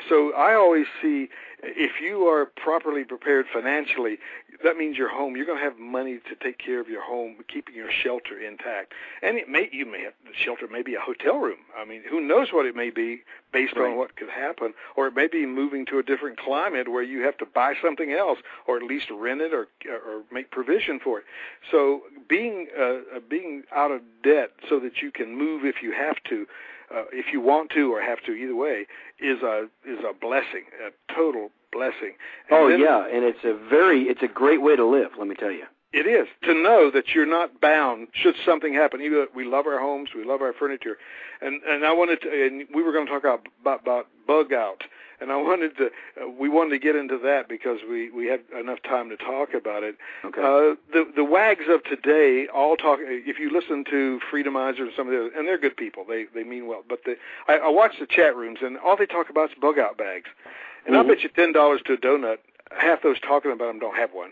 [0.08, 1.30] So I always see
[1.62, 4.18] if you are properly prepared financially,
[4.64, 5.36] that means your home.
[5.36, 8.92] You're going to have money to take care of your home, keeping your shelter intact.
[9.22, 11.58] And it may you may have the shelter may be a hotel room.
[11.76, 13.90] I mean, who knows what it may be based Right.
[13.90, 17.22] on what could happen, or it may be moving to a different climate where you
[17.22, 21.18] have to buy something else, or at least rent it, or or make provision for
[21.20, 21.24] it.
[21.70, 22.82] So being uh,
[23.16, 26.46] uh, being out of debt so that you can move if you have to,
[26.94, 28.86] uh, if you want to or have to, either way,
[29.20, 32.14] is a is a blessing, a total blessing.
[32.50, 35.10] And Oh then- yeah, and it's a very it's a great way to live.
[35.18, 35.64] Let me tell you.
[35.92, 39.00] it is to know that you're not bound should something happen.
[39.00, 40.96] Even we love our homes, we love our furniture,
[41.40, 42.28] and and I wanted to.
[42.46, 44.82] And we were going to talk about about, about bug out,
[45.20, 45.86] and I wanted to.
[46.20, 49.54] Uh, we wanted to get into that because we we had enough time to talk
[49.54, 49.96] about it.
[50.24, 50.40] Okay.
[50.40, 52.98] Uh, the the wags of today all talk.
[53.02, 56.26] If you listen to Freedomizer and some of the other, and they're good people, they
[56.34, 56.84] they mean well.
[56.88, 57.16] But the
[57.48, 60.30] I, I watch the chat rooms, and all they talk about is bug out bags.
[60.86, 61.04] And Mhm.
[61.04, 62.38] I bet you ten dollars to a donut,
[62.76, 64.30] half those talking about them don't have one.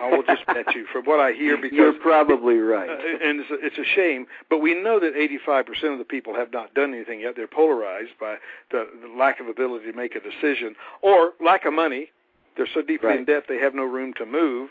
[0.00, 2.88] I will just bet you from what I hear because You're probably right.
[2.88, 6.34] uh, and it's a, it's a shame, but we know that 85% of the people
[6.34, 7.36] have not done anything yet.
[7.36, 8.36] They're polarized by
[8.70, 12.10] the, the lack of ability to make a decision or lack of money.
[12.56, 14.70] They're so deeply in debt they have no room to move.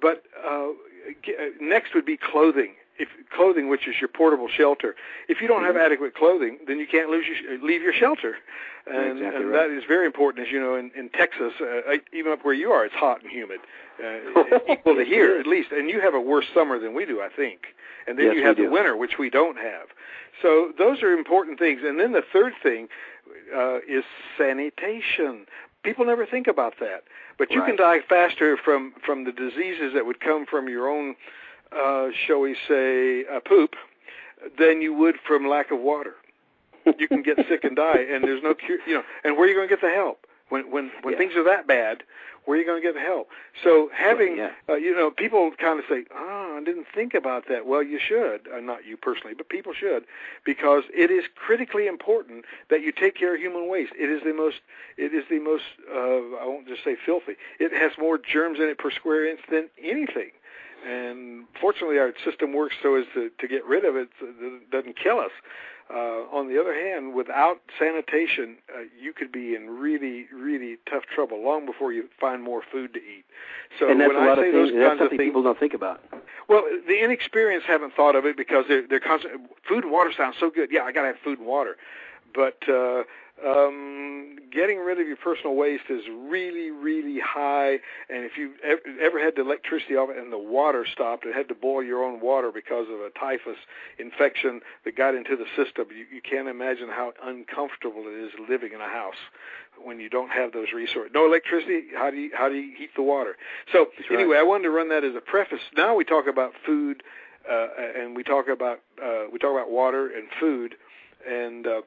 [0.00, 0.70] But uh, uh,
[1.60, 2.74] next would be clothing.
[2.98, 4.94] If clothing, which is your portable shelter,
[5.28, 5.84] if you don't have Mhm.
[5.84, 8.36] adequate clothing, then you can't lose your, leave your shelter,
[8.86, 9.68] and, exactly and right.
[9.68, 10.46] that is very important.
[10.46, 13.30] As you know, in, in Texas, uh, even up where you are, it's hot and
[13.30, 13.60] humid,
[14.02, 15.72] uh, equal to here at least.
[15.72, 17.74] And you have a worse summer than we do, I think.
[18.06, 19.88] And then Yes, you have the winter, which we don't have.
[20.42, 21.80] So those are important things.
[21.84, 22.88] And then the third thing
[23.54, 24.04] uh, is
[24.36, 25.46] sanitation.
[25.82, 27.04] People never think about that,
[27.38, 31.14] but you can die faster from from the diseases that would come from your own,
[31.76, 33.74] uh, shall we say, uh, poop,
[34.58, 36.14] than you would from lack of water.
[36.98, 38.78] You can get sick and die, and there's no cure.
[38.86, 41.18] You know, and where are you going to get the help when when when Yeah.
[41.18, 42.02] things are that bad?
[42.44, 43.30] Where are you going to get the help?
[43.62, 44.50] So having, yeah.
[44.68, 47.98] uh, you know, people kind of say, "Oh, I didn't think about that." Well, you
[47.98, 50.04] should, uh, not you personally, but people should,
[50.44, 53.92] because it is critically important that you take care of human waste.
[53.98, 54.56] It is the most,
[54.98, 57.36] it is the most, uh, I won't just say filthy.
[57.58, 60.32] It has more germs in it per square inch than anything.
[60.86, 64.54] And fortunately, our system works so as to, to get rid of it, so that
[64.62, 65.30] it doesn't kill us.
[65.92, 71.02] Uh, on the other hand, without sanitation, uh, you could be in really, really tough
[71.14, 73.24] trouble long before you find more food to eat.
[73.78, 74.80] So and that's when a lot I say of those things.
[74.80, 76.02] That's something things, people don't think about.
[76.48, 79.42] well, the inexperienced haven't thought of it because they're they're constant.
[79.68, 80.70] Food and water sounds so good.
[80.72, 81.76] Yeah, I gotta have food and water,
[82.34, 83.02] but uh,
[83.44, 87.80] um, getting rid of your personal waste is really, really high.
[88.08, 91.48] And if you ever, ever had the electricity off and the water stopped and had
[91.48, 93.58] to boil your own water because of a typhus
[93.98, 98.72] infection that got into the system, you, you can't imagine how uncomfortable it is living
[98.72, 99.18] in a house
[99.82, 101.10] when you don't have those resources.
[101.12, 101.86] No electricity.
[101.96, 103.36] How do you how do you heat the water?
[103.72, 104.20] So That's right.
[104.20, 105.60] anyway, I wanted to run that as a preface.
[105.76, 107.02] Now we talk about food,
[107.50, 107.66] uh,
[107.98, 110.76] and we talk about uh, we talk about water and food,
[111.28, 111.80] and uh,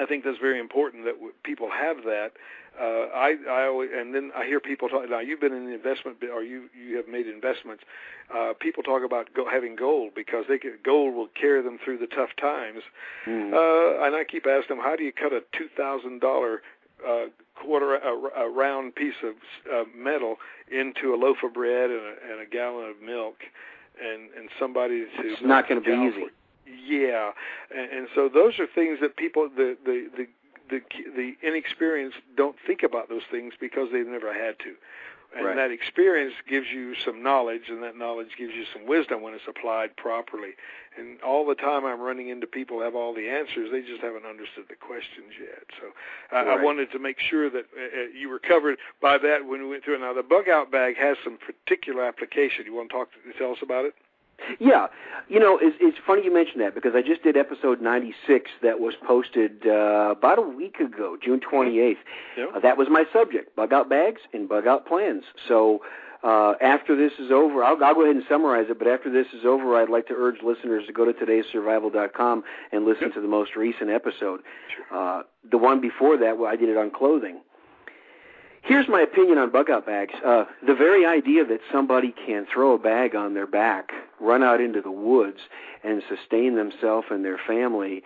[0.00, 2.32] I think that's very important that w- people have that.
[2.80, 5.08] Uh, I, I always, and then I hear people talk.
[5.10, 7.82] Now you've been in the investment, or you you have made investments.
[8.32, 11.98] Uh, people talk about go, having gold because they get, gold will carry them through
[11.98, 12.82] the tough times.
[13.26, 13.52] Mm.
[13.52, 16.62] Uh, and I keep asking them, how do you cut a two thousand dollar
[17.06, 19.34] uh, quarter a, a round piece of
[19.72, 20.36] uh, metal
[20.70, 23.38] into a loaf of bread and a, and a gallon of milk,
[24.00, 26.26] and and somebody to it's not going to be easy.
[26.86, 27.32] Yeah,
[27.74, 30.26] and, and so those are things that people the the the
[30.70, 30.80] the
[31.16, 34.74] the inexperienced don't think about those things because they've never had to.
[35.36, 35.56] And Right.
[35.56, 39.46] that experience gives you some knowledge, and that knowledge gives you some wisdom when it's
[39.46, 40.54] applied properly.
[40.96, 44.24] And all the time, I'm running into people have all the answers; they just haven't
[44.24, 45.64] understood the questions yet.
[45.78, 45.92] So,
[46.34, 49.60] I, I wanted to make sure that uh, uh, you were covered by that when
[49.60, 50.00] we went through it.
[50.00, 52.64] Now, the bug out bag has some particular application.
[52.64, 53.94] You want to talk to tell us about it?
[54.60, 54.86] Yeah,
[55.28, 58.80] you know, it's, it's funny you mentioned that because I just did episode 96 that
[58.80, 61.96] was posted uh, about a week ago, June 28th.
[62.36, 62.46] Yeah.
[62.54, 65.24] Uh, that was my subject: bug out bags and bug out plans.
[65.46, 65.80] So
[66.22, 68.78] uh, after this is over, I'll, I'll go ahead and summarize it.
[68.78, 72.84] But after this is over, I'd like to urge listeners to go to todaysurvival.com and
[72.84, 73.14] listen Yep.
[73.14, 74.40] to the most recent episode.
[74.92, 77.40] Uh, the one before that, well, I did it on clothing.
[78.62, 80.14] Here's my opinion on bug out bags.
[80.24, 84.60] Uh, the very idea that somebody can throw a bag on their back, run out
[84.60, 85.38] into the woods,
[85.82, 88.02] and sustain themselves and their family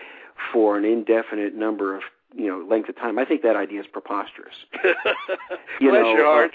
[0.53, 2.03] for an indefinite number of
[2.35, 4.55] you know length of time, I think that idea is preposterous.
[5.81, 6.53] You Bless know, your heart.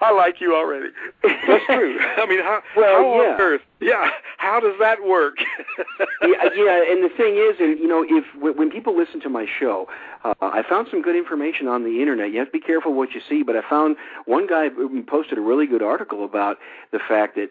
[0.00, 0.88] I like you already.
[1.22, 1.98] That's true.
[2.16, 3.34] I mean, how, Well, how yeah.
[3.34, 3.60] on earth?
[3.80, 4.10] Yeah.
[4.38, 5.36] How does that work?
[6.22, 9.28] yeah, yeah, and the thing is, and you know, if when when people listen to
[9.28, 9.86] my show,
[10.24, 12.32] uh, I found some good information on the internet.
[12.32, 14.68] You have to be careful what you see, but I found one guy
[15.06, 16.58] posted a really good article about
[16.90, 17.50] the fact that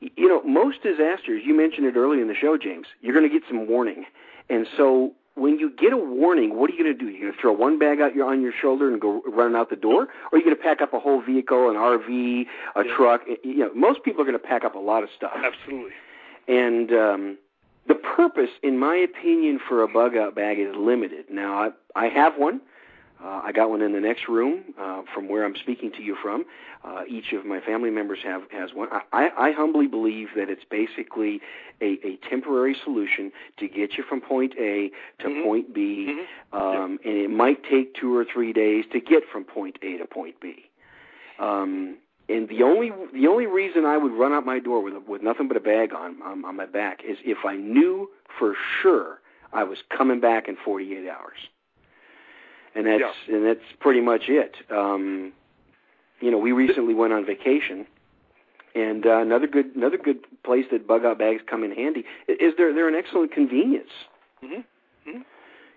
[0.00, 1.42] you know most disasters.
[1.44, 2.86] You mentioned it earlier in the show, James.
[3.00, 4.04] You're going to get some warning,
[4.48, 7.10] and so when you get a warning, what are you going to do?
[7.10, 9.70] You're going to throw one bag out your on your shoulder and go running out
[9.70, 12.84] the door, or are you going to pack up a whole vehicle, an RV, a
[12.84, 12.94] Yeah.
[12.96, 13.22] truck?
[13.42, 15.32] You know, most people are going to pack up a lot of stuff.
[15.34, 15.92] Absolutely.
[16.46, 17.38] And um,
[17.88, 21.26] the purpose, in my opinion, for a bug out bag is limited.
[21.30, 22.60] Now, I, I have one.
[23.22, 26.16] Uh, I got one in the next room uh, from where I'm speaking to you
[26.22, 26.44] from.
[26.82, 28.88] Uh, each of my family members have has one.
[29.12, 31.42] I, I, humbly believe that it's basically
[31.82, 35.44] a, a temporary solution to get you from point A to Mhm.
[35.44, 36.58] point B, Mhm.
[36.58, 40.06] um, and it might take two or three days to get from point A to
[40.06, 40.70] point B.
[41.38, 41.96] Um,
[42.30, 45.46] and the only the only reason I would run out my door with with nothing
[45.48, 49.20] but a bag on on, on my back is if I knew for sure
[49.52, 51.38] I was coming back in 48 hours.
[52.74, 54.54] And that's and that's pretty much it.
[54.70, 55.32] Um,
[56.20, 57.86] you know, we recently went on vacation,
[58.74, 62.54] and uh, another good another good place that bug out bags come in handy is
[62.56, 63.90] they're they're an excellent convenience.
[64.44, 64.64] Mhm.
[65.08, 65.24] Mhm.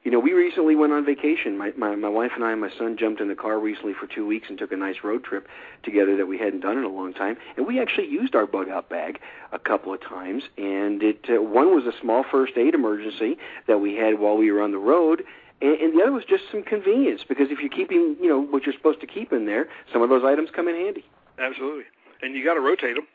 [0.04, 1.58] You know, we recently went on vacation.
[1.58, 4.06] My, my my wife and I and my son jumped in the car recently for
[4.06, 5.48] two weeks and took a nice road trip
[5.82, 7.38] together that we hadn't done in a long time.
[7.56, 9.20] And we actually used our bug out bag
[9.54, 10.44] a couple of times.
[10.58, 14.52] And it uh, one was a small first aid emergency that we had while we
[14.52, 15.24] were on the road,
[15.64, 18.66] and, and the other was just some convenience because if you're keeping you know what
[18.66, 21.06] you're supposed to keep in there, some of those items come in handy,
[21.40, 21.86] Absolutely.
[22.22, 23.08] And you got to rotate them.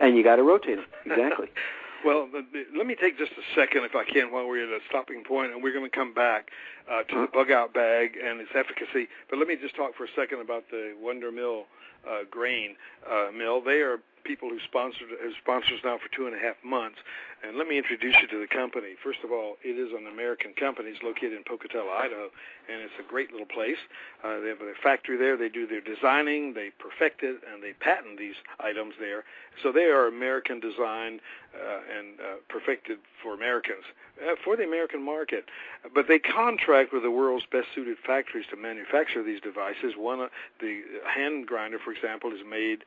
[0.00, 1.48] and you got to rotate them exactly.
[2.04, 4.68] Well, the, the, let me take just a second, if I can, while we're at
[4.68, 6.50] a stopping point, and we're going to come back
[6.90, 9.06] uh, to the bug out bag and its efficacy.
[9.30, 11.66] But let me just talk for a second about the Wonder Mill
[12.02, 12.74] uh, grain
[13.08, 13.60] uh, mill.
[13.62, 16.98] They are people who sponsored who sponsors now for two and a half months.
[17.42, 18.94] And let me introduce you to the company.
[19.02, 20.90] First of all, it is an American company.
[20.90, 22.30] It's located in Pocatello, Idaho,
[22.70, 23.78] and it's a great little place.
[24.22, 25.36] Uh, they have a factory there.
[25.36, 29.24] They do their designing, they perfect it, and they patent these items there.
[29.60, 31.20] So they are American designed
[31.54, 33.84] uh, and uh, perfected for Americans,
[34.22, 35.46] uh, for the American market.
[35.92, 39.94] But they contract with the world's best suited factories to manufacture these devices.
[39.96, 40.28] One, uh,
[40.60, 40.82] the
[41.12, 42.84] hand grinder, for example, is made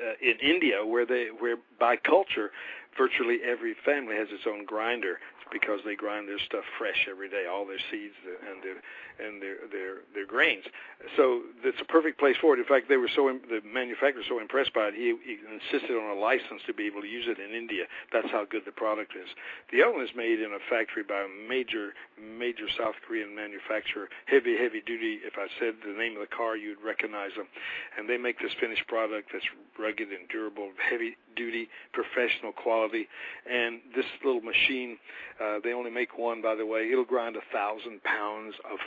[0.00, 2.50] uh, in India, where they, where by culture,
[2.96, 5.18] virtually every family has its own grinder
[5.52, 8.78] because they grind their stuff fresh every day, all their seeds and their
[9.16, 10.64] and their their their grains.
[11.16, 12.58] So it's a perfect place for it.
[12.58, 15.96] In fact, they were so the manufacturer was so impressed by it, he, he insisted
[15.96, 17.84] on a license to be able to use it in India.
[18.12, 19.28] That's how good the product is.
[19.72, 24.08] The other one is made in a factory by a major major South Korean manufacturer,
[24.26, 25.20] heavy heavy duty.
[25.22, 27.46] If I said the name of the car, you'd recognize them.
[27.96, 29.46] And they make this finished product that's
[29.78, 33.08] rugged and durable, heavy duty, professional quality.
[33.48, 34.98] And this little machine,
[35.40, 36.88] uh, they only make one, by the way.
[36.90, 38.78] It'll grind a thousand pounds of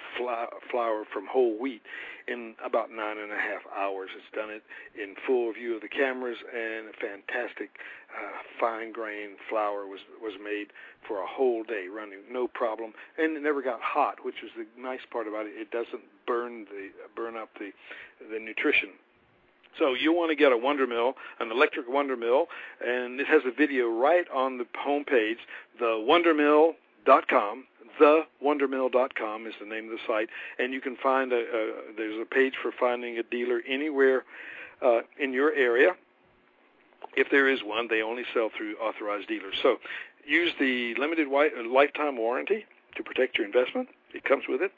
[0.72, 1.82] flour from whole wheat
[2.28, 4.10] in about nine and a half hours.
[4.16, 4.64] It's done it
[4.97, 7.70] in full view of the cameras, and a fantastic
[8.10, 10.74] uh, fine grain flour was was made
[11.08, 14.66] for a whole day running, no problem, and it never got hot, which is the
[14.80, 15.54] nice part about it.
[15.56, 17.72] It doesn't burn the burn up the
[18.32, 18.89] the nutrition
[19.80, 22.48] so you want to get a Wonder Mill, an electric Wonder Mill,
[22.86, 25.40] and it has a video right on the home page,
[25.82, 27.64] thewondermill.com.
[28.00, 32.26] TheWondermill.com is the name of the site, and you can find a, a there's a
[32.26, 34.24] page for finding a dealer anywhere
[34.82, 35.92] uh, in your area.
[37.18, 39.56] If there is one, they only sell through authorized dealers.
[39.62, 39.78] So
[40.26, 42.66] use the limited lifetime warranty
[42.96, 43.90] to protect your investment.
[44.14, 44.72] It comes with it,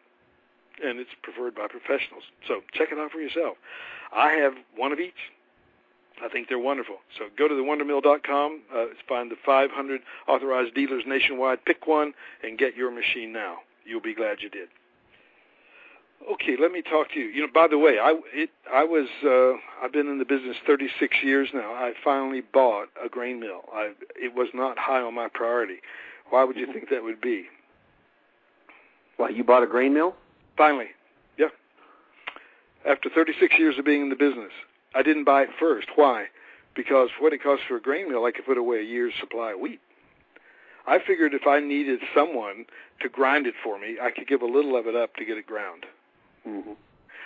[0.84, 2.24] and it's preferred by professionals.
[2.48, 3.58] So check it out for yourself.
[4.14, 5.32] I have one of each.
[6.24, 6.98] I think they're wonderful.
[7.18, 12.14] So go to thewondermill.com, uh, find the 500 authorized dealers nationwide, pick one,
[12.44, 13.58] and get your machine now.
[13.86, 14.70] You'll be glad you did.
[16.34, 17.26] Okay, let me talk to you.
[17.26, 20.56] You know, by the way, I it I was uh, I've been in the business
[20.68, 21.74] 36 years now.
[21.74, 23.64] I finally bought a grain mill.
[23.74, 25.78] I it was not high on my priority.
[26.30, 27.46] Why would you think that would be?
[29.18, 30.16] Why you bought a grain mill?
[30.58, 30.88] Finally,
[31.38, 31.48] yeah.
[32.88, 34.52] after 36 years of being in the business.
[34.94, 35.88] I didn't buy it first.
[35.96, 36.26] Why?
[36.76, 39.54] Because what it costs for a grain mill, I could put away a year's supply
[39.54, 39.80] of wheat.
[40.88, 42.66] I figured if I needed someone
[43.02, 45.38] to grind it for me, I could give a little of it up to get
[45.38, 45.86] it ground.
[46.48, 46.72] Mm-hmm.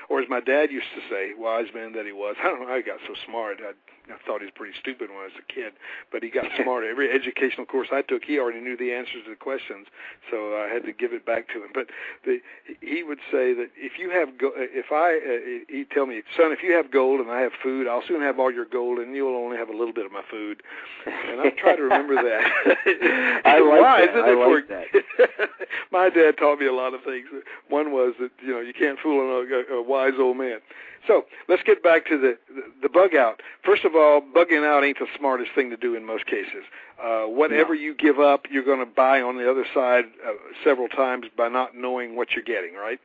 [0.10, 2.68] Or as my dad used to say, wise man that he was, I don't know
[2.68, 3.60] how he got so smart.
[3.62, 3.74] I,
[4.12, 5.74] I thought he was pretty stupid when I was a kid,
[6.12, 6.89] but he got smarter.
[6.89, 9.88] Every educational course I took, he already knew the answers to the questions,
[10.30, 11.70] so I had to give it back to him.
[11.74, 11.88] But
[12.26, 12.39] the,
[12.82, 16.51] he would say that if you have, go- if I, uh, he'd tell me, son,
[16.51, 19.16] if you have gold and I have food, I'll soon have all your gold, and
[19.16, 20.62] you'll only have a little bit of my food.
[21.06, 23.41] And I try to remember that.
[23.45, 24.26] I like wise, that.
[24.26, 25.49] I like that.
[25.91, 27.28] my dad taught me a lot of things.
[27.70, 30.60] One was that you know you can't fool a, a, a wise old man.
[31.08, 33.41] So let's get back to the, the the bug out.
[33.64, 36.64] First of all, bugging out ain't the smartest thing to do in most cases.
[37.02, 37.82] Uh, whatever no.
[37.82, 40.32] you give up, you're going to buy on the other side uh,
[40.64, 43.00] several times by not knowing what you're getting, right?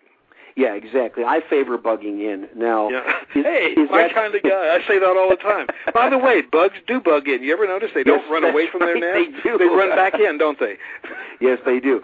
[0.57, 1.24] Yeah, exactly.
[1.24, 2.49] I favor bugging in.
[2.55, 3.20] Now, yeah.
[3.34, 4.14] is, hey, is my that...
[4.14, 4.74] kind of guy.
[4.74, 5.66] I say that all the time.
[5.95, 7.43] By the way, bugs do bug in.
[7.43, 9.01] You ever notice they don't yes, run away from right.
[9.01, 9.43] their nest?
[9.45, 9.59] They do.
[9.59, 10.76] They run back in, don't they?
[11.41, 12.03] yes, they do.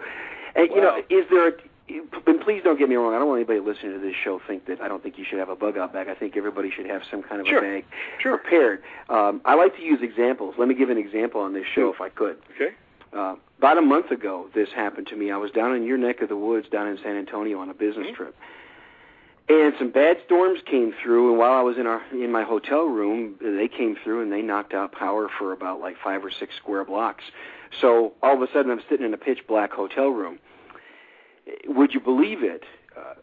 [0.55, 0.75] And wow.
[0.75, 1.49] you know, is there?
[1.49, 1.51] A,
[1.89, 3.13] and please don't get me wrong.
[3.13, 5.39] I don't want anybody listening to this show think that I don't think you should
[5.39, 6.09] have a bug out bag.
[6.09, 7.59] I think everybody should have some kind of sure.
[7.59, 7.85] a bag
[8.19, 8.37] sure.
[8.37, 8.83] prepared.
[9.09, 10.55] Um, I like to use examples.
[10.57, 12.37] Let me give an example on this show, if I could.
[12.55, 12.75] Okay.
[13.13, 15.31] Uh, about a month ago, this happened to me.
[15.31, 17.73] I was down in your neck of the woods, down in San Antonio, on a
[17.73, 18.15] business mm-hmm.
[18.15, 18.35] trip,
[19.47, 21.29] and some bad storms came through.
[21.29, 24.41] And while I was in our in my hotel room, they came through and they
[24.41, 27.23] knocked out power for about like five or six square blocks.
[27.79, 30.39] So all of a sudden, I'm sitting in a pitch black hotel room
[31.65, 32.63] would you believe it?
[32.95, 33.13] Uh,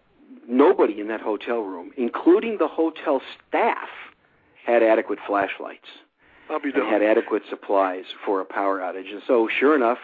[0.48, 3.88] nobody in that hotel room, including the hotel staff,
[4.66, 5.88] had adequate flashlights.
[6.50, 9.10] I'll be and had adequate supplies for a power outage.
[9.10, 9.98] And so, sure enough,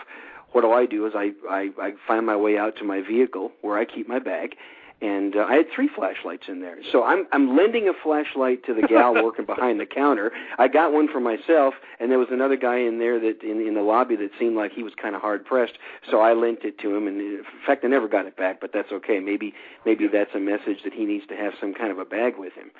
[0.52, 1.06] what do I do?
[1.06, 4.18] Is I I, I find my way out to my vehicle where I keep my
[4.18, 4.56] bag,
[5.02, 6.76] and uh, I had three flashlights in there.
[6.92, 10.30] So I'm I'm lending a flashlight to the gal working behind the counter.
[10.58, 13.74] I got one for myself, and there was another guy in there that in in
[13.74, 15.74] the lobby that seemed like he was kind of hard pressed.
[16.10, 18.72] So I lent it to him, and in fact, I never got it back, but
[18.72, 19.20] that's okay.
[19.20, 19.54] Maybe
[19.86, 22.52] maybe that's a message that he needs to have some kind of a bag with
[22.54, 22.70] him,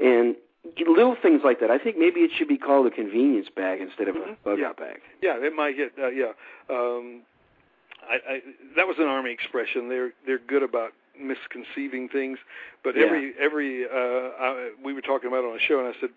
[0.00, 0.36] and.
[0.88, 1.70] Little things like that.
[1.70, 4.32] I think maybe it should be called a convenience bag instead of mm-hmm.
[4.32, 4.68] a bug yeah.
[4.68, 5.00] out bag.
[5.20, 5.92] Yeah, it might get.
[6.02, 6.32] Uh, yeah,
[6.70, 7.20] um,
[8.08, 8.40] I, I,
[8.74, 9.90] that was an army expression.
[9.90, 12.38] They're they're good about misconceiving things.
[12.82, 13.04] But Yeah.
[13.06, 16.10] every every uh, I, we were talking about on a show, and I said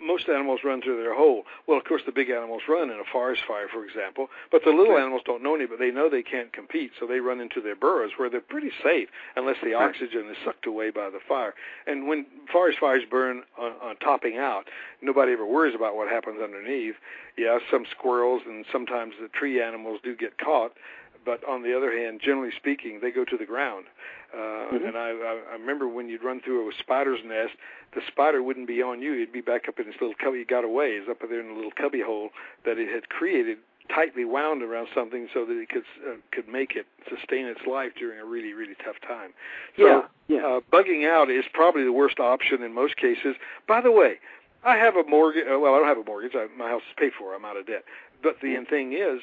[0.00, 1.44] most animals run through their hole.
[1.66, 4.28] Well, of course, the big animals run in a forest fire, for example.
[4.50, 5.00] But the little Right.
[5.02, 7.76] animals don't know any, but they know they can't compete, so they run into their
[7.76, 9.88] burrows where they're pretty safe unless the Right.
[9.88, 11.54] oxygen is sucked away by the fire.
[11.86, 14.68] And when forest fires burn on, on topping out,
[15.00, 16.96] nobody ever worries about what happens underneath.
[17.36, 20.76] Yeah, some squirrels and sometimes the tree animals do get caught,
[21.24, 23.86] but on the other hand, generally speaking, they go to the ground.
[24.34, 24.38] Uh,
[24.72, 24.88] Mhm.
[24.88, 27.52] And I, I, I remember when you'd run through a spider's nest,
[27.94, 30.38] the spider wouldn't be on you; it'd be back up in its little cubby.
[30.38, 30.92] He got away.
[30.92, 32.30] It's up there in a little cubby hole
[32.64, 33.58] that it had created,
[33.94, 37.92] tightly wound around something, so that it could uh, could make it sustain its life
[37.98, 39.34] during a really really tough time.
[39.76, 40.46] So, Yeah, yeah.
[40.46, 43.36] uh, bugging out is probably the worst option in most cases.
[43.68, 44.18] By the way,
[44.64, 45.44] I have a mortgage.
[45.46, 46.32] Uh, well, I don't have a mortgage.
[46.34, 47.34] I, my house is paid for.
[47.34, 47.84] I'm out of debt.
[48.22, 49.20] But the thing is,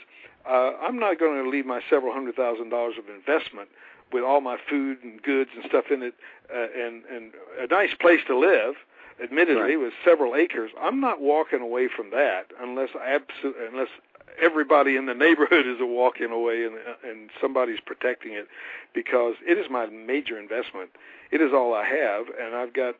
[0.49, 3.69] uh, I'm not going to leave my several hundred thousand dollars of investment
[4.11, 6.15] with all my food and goods and stuff in it,
[6.53, 8.75] uh, and and a nice place to live,
[9.21, 9.79] admittedly Right.
[9.79, 10.71] with several acres.
[10.81, 13.89] I'm not walking away from that unless abso- unless
[14.41, 18.47] everybody in the neighborhood is walking away and and somebody's protecting it
[18.93, 20.89] because it is my major investment.
[21.31, 22.95] It is all I have, and I've got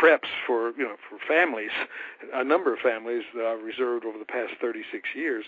[0.00, 1.70] preps for you know for families,
[2.32, 5.44] a number of families that I've reserved over the past 36 years,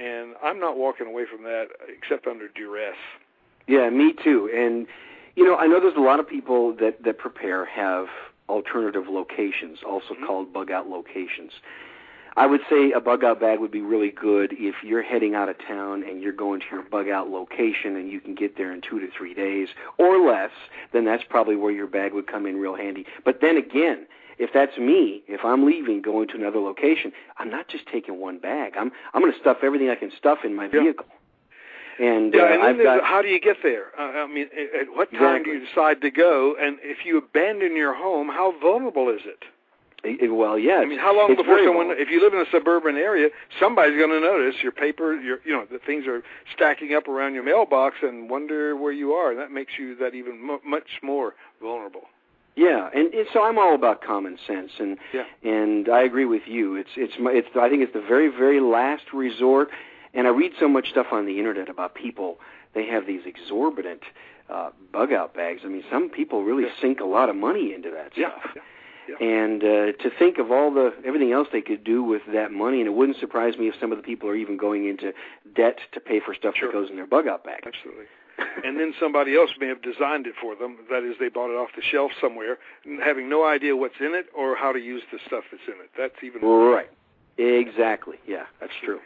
[0.00, 2.96] and I'm not walking away from that except under duress.
[3.66, 4.50] Yeah, me too.
[4.54, 4.86] And
[5.36, 8.06] you know, I know there's a lot of people that that prepare have
[8.48, 10.26] alternative locations, also Mhm.
[10.26, 11.52] called bug out locations.
[12.40, 15.50] I would say a bug out bag would be really good if you're heading out
[15.50, 18.72] of town and you're going to your bug out location and you can get there
[18.72, 19.68] in two to three days
[19.98, 20.50] or less,
[20.94, 23.04] then that's probably where your bag would come in real handy.
[23.26, 24.06] But then again,
[24.38, 28.38] if that's me, if I'm leaving going to another location, I'm not just taking one
[28.38, 28.72] bag.
[28.74, 30.80] I'm I'm going to stuff everything I can stuff in my Yeah.
[30.80, 31.06] vehicle.
[31.98, 33.88] And, Yeah, uh, and then got how do you get there?
[33.98, 36.56] Uh, I mean, at- at what time do you decide to go?
[36.58, 39.44] And if you abandon your home, how vulnerable is it?
[40.04, 40.80] Eh, Well, yes.
[40.82, 41.88] I mean, how long It's before someone?
[41.88, 42.02] vulnerable.
[42.02, 43.28] If you live in a suburban area,
[43.58, 45.14] somebody's going to notice your paper.
[45.14, 46.22] Your, you know, the things are
[46.54, 49.30] stacking up around your mailbox and wonder where you are.
[49.30, 52.08] And that makes you that even mu much more vulnerable.
[52.56, 55.24] Yeah, and, and so I'm all about common sense, and Yeah.
[55.44, 56.74] and I agree with you.
[56.74, 59.70] It's it's my, it's I think it's the very very last resort,
[60.14, 62.40] and I read so much stuff on the internet about people.
[62.74, 64.02] They have these exorbitant
[64.50, 65.60] uh, bug out bags.
[65.64, 66.70] I mean, some people really Yeah.
[66.80, 68.30] sink a lot of money into that Yeah.
[68.30, 68.52] stuff.
[68.56, 68.62] yeah.
[69.10, 69.26] Yeah.
[69.26, 72.78] And uh, to think of all the everything else they could do with that money,
[72.78, 75.12] and it wouldn't surprise me if some of the people are even going into
[75.54, 76.68] debt to pay for stuff Sure.
[76.68, 77.62] that goes in their bug out bag.
[77.66, 78.04] Absolutely.
[78.64, 80.78] and then somebody else may have designed it for them.
[80.90, 82.58] That is, they bought it off the shelf somewhere,
[83.02, 85.90] having no idea what's in it or how to use the stuff that's in it.
[85.96, 86.90] That's even Right.
[87.36, 88.16] Exactly.
[88.26, 89.00] Yeah, that's true.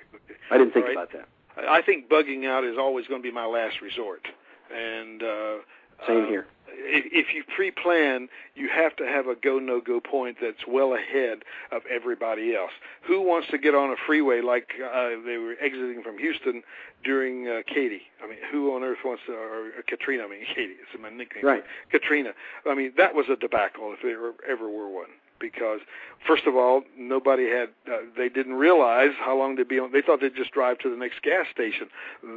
[0.50, 0.96] I didn't think right.
[0.96, 1.28] about that.
[1.56, 4.26] I think bugging out is always going to be my last resort.
[4.74, 5.56] And uh,
[6.06, 6.46] Same uh, here.
[6.86, 10.94] If, if you pre-plan, you have to have a go no go point that's well
[10.94, 11.38] ahead
[11.72, 12.72] of everybody else.
[13.06, 16.62] Who wants to get on a freeway like uh, they were exiting from Houston
[17.02, 18.02] during uh, Katie?
[18.22, 19.32] I mean, who on earth wants to?
[19.32, 20.24] Or, or Katrina?
[20.24, 20.74] I mean, Katie.
[20.74, 21.44] It's my nickname.
[21.44, 21.64] Right.
[21.90, 22.32] Katrina.
[22.66, 25.08] I mean, that was a debacle if there ever were one.
[25.44, 25.80] Because
[26.26, 27.68] first of all, nobody had.
[27.86, 29.92] Uh, they didn't realize how long they'd be on.
[29.92, 31.88] They thought they'd just drive to the next gas station.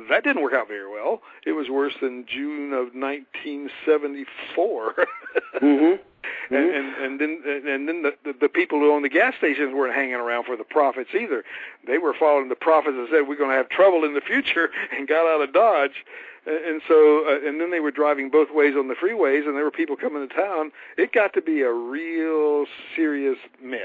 [0.09, 1.21] That didn't work out very well.
[1.45, 5.07] It was worse than June of 1974.
[5.61, 6.01] Mm-hmm.
[6.49, 9.73] And, and and then and then the, the the people who own the gas stations
[9.73, 11.43] weren't hanging around for the profits either.
[11.85, 14.69] They were following the profits and said we're going to have trouble in the future
[14.97, 16.05] and got out of Dodge.
[16.47, 19.65] And, so uh, and then they were driving both ways on the freeways and there
[19.65, 20.71] were people coming to town.
[20.97, 23.81] It got to be a real serious mess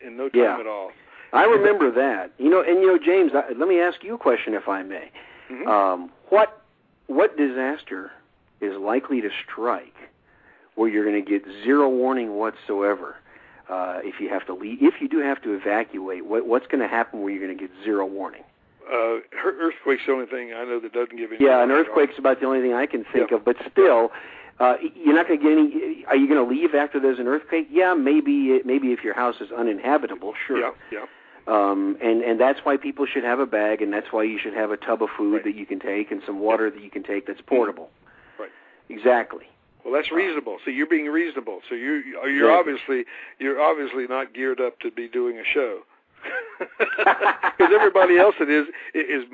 [0.00, 0.60] in no time Yeah.
[0.60, 0.92] at all.
[1.34, 2.30] I remember that.
[2.38, 4.82] You know, and you know, James, I, let me ask you a question, if I
[4.82, 5.10] may.
[5.50, 5.66] Mhm.
[5.66, 6.62] Um, what
[7.06, 8.10] what disaster
[8.62, 9.94] is likely to strike
[10.76, 13.16] where you're going to get zero warning whatsoever?
[13.68, 16.80] Uh, if you have to leave, if you do have to evacuate, what, what's going
[16.80, 18.44] to happen where you're going to get zero warning?
[18.90, 21.42] Uh, earthquake's the only thing I know that doesn't give any.
[21.44, 21.80] Yeah, an warning at all.
[21.80, 23.36] earthquake's about the only thing I can think Yeah.
[23.38, 23.44] of.
[23.44, 24.12] But still,
[24.60, 26.04] uh, you're not going to get any.
[26.06, 27.68] Are you going to leave after there's an earthquake?
[27.70, 28.60] Yeah, maybe.
[28.64, 30.58] Maybe if your house is uninhabitable, sure.
[30.60, 31.04] Yeah, yeah.
[31.46, 34.54] Um, and and that's why people should have a bag, and that's why you should
[34.54, 35.44] have a tub of food Right.
[35.44, 37.90] that you can take and some water that you can take that's portable.
[38.38, 38.50] Right.
[38.88, 39.46] Exactly.
[39.84, 40.58] Well, that's reasonable.
[40.64, 41.60] So you're being reasonable.
[41.68, 42.50] So you you're Exactly.
[42.50, 43.04] obviously
[43.38, 45.80] you're obviously not geared up to be doing a show.
[46.58, 49.24] Because everybody else that is is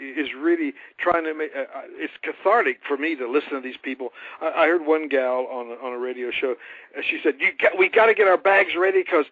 [0.00, 1.50] is really trying to make.
[1.56, 4.10] Uh, uh, it's cathartic for me to listen to these people.
[4.40, 6.54] I, I heard one gal on a, on a radio show.
[6.96, 9.26] Uh, she said, "You got we got to get our bags ready because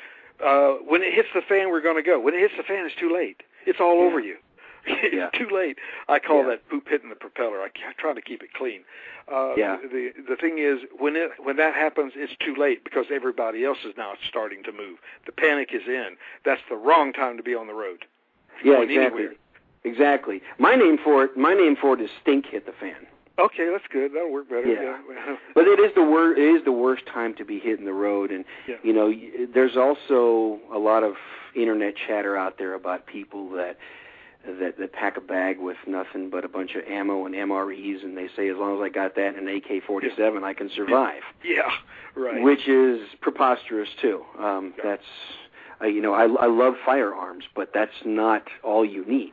[0.45, 2.19] uh, when it hits the fan, we're going to go.
[2.21, 3.43] When it hits the fan, it's too late.
[3.67, 4.07] It's all Yeah.
[4.09, 4.37] over you."
[4.87, 5.31] It's Yeah.
[5.31, 5.79] too late.
[6.09, 6.51] I call Yeah.
[6.51, 7.59] that poop hitting the propeller.
[7.61, 8.83] I, I try to keep it clean.
[9.33, 9.77] Uh, Yeah.
[9.83, 13.79] The the thing is, when it when that happens, it's too late because everybody else
[13.85, 14.99] is now starting to move.
[15.27, 16.17] The panic is in.
[16.45, 18.05] That's the wrong time to be on the road.
[18.65, 18.97] Yeah, exactly.
[19.25, 19.35] anywhere.
[19.85, 20.43] Exactly.
[20.59, 21.37] My name for it.
[21.37, 23.07] My name for it is stink hit the fan.
[23.39, 24.13] Okay, that's good.
[24.13, 24.67] That'll work better.
[24.67, 24.99] Yeah.
[25.11, 25.37] yeah.
[25.55, 28.31] But it is the wor- It is the worst time to be hitting the road,
[28.31, 28.75] and Yeah.
[28.83, 29.11] you know,
[29.55, 31.15] there's also a lot of
[31.55, 33.79] internet chatter out there about people that
[34.47, 38.17] that that pack a bag with nothing but a bunch of ammo and MREs, and
[38.17, 41.23] they say as long as I got that and an AK-47, I can survive.
[41.45, 41.71] Yeah,
[42.17, 42.43] right.
[42.43, 44.23] which is preposterous too.
[44.39, 44.83] Um, Yeah.
[44.91, 45.03] That's
[45.83, 49.33] uh, you know I, I love firearms, but that's not all you need.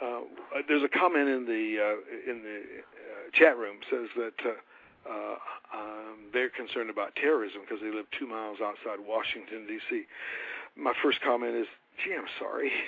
[0.00, 0.20] uh,
[0.68, 5.36] there's a comment in the uh, in the uh, chat room says that uh, uh,
[5.78, 10.02] um, they're concerned about terrorism because they live two miles outside Washington D.C.
[10.76, 11.66] My first comment is
[12.04, 12.70] gee, I'm sorry.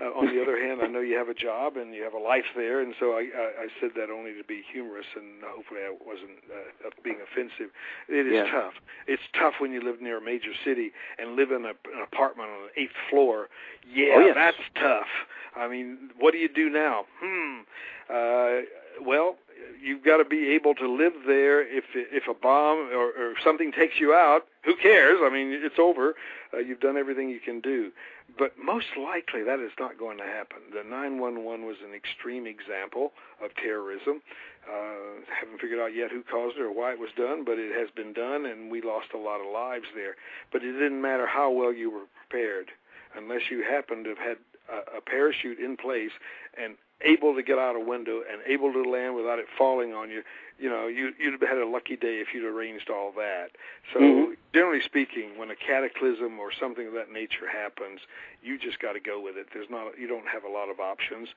[0.00, 2.20] Uh, on the other hand, I know you have a job and you have a
[2.22, 5.80] life there, and so I, I, I said that only to be humorous, and hopefully
[5.80, 7.74] I wasn't uh, being offensive.
[8.08, 8.44] It is Yeah.
[8.48, 8.74] tough.
[9.08, 12.48] It's tough when you live near a major city and live in a, an apartment
[12.48, 13.48] on the eighth floor.
[13.92, 14.34] Yeah, Oh, yes.
[14.36, 15.10] that's tough.
[15.56, 17.06] I mean, what do you do now?
[17.20, 17.62] Hmm.
[18.08, 18.62] Uh,
[19.04, 19.34] well,
[19.82, 21.60] you've got to be able to live there.
[21.60, 25.18] If if a bomb or, or something takes you out, who cares?
[25.22, 26.14] I mean, it's over.
[26.54, 27.90] Uh, you've done everything you can do.
[28.38, 30.58] But most likely that is not going to happen.
[30.72, 33.12] The 911 was an extreme example
[33.42, 34.22] of terrorism.
[34.68, 37.74] Uh, haven't figured out yet who caused it or why it was done, but it
[37.74, 40.14] has been done, and we lost a lot of lives there.
[40.52, 42.70] But it didn't matter how well you were prepared,
[43.16, 44.36] unless you happened to have had
[44.70, 46.12] a, a parachute in place
[46.56, 50.10] and able to get out a window and able to land without it falling on
[50.10, 50.22] you.
[50.58, 53.50] You know, you, you'd have had a lucky day if you'd arranged all that.
[53.94, 54.36] So, Mhm.
[54.54, 58.00] Generally speaking, when a cataclysm or something of that nature happens,
[58.42, 59.46] you just got to go with it.
[59.52, 61.28] There's not, you don't have a lot of options,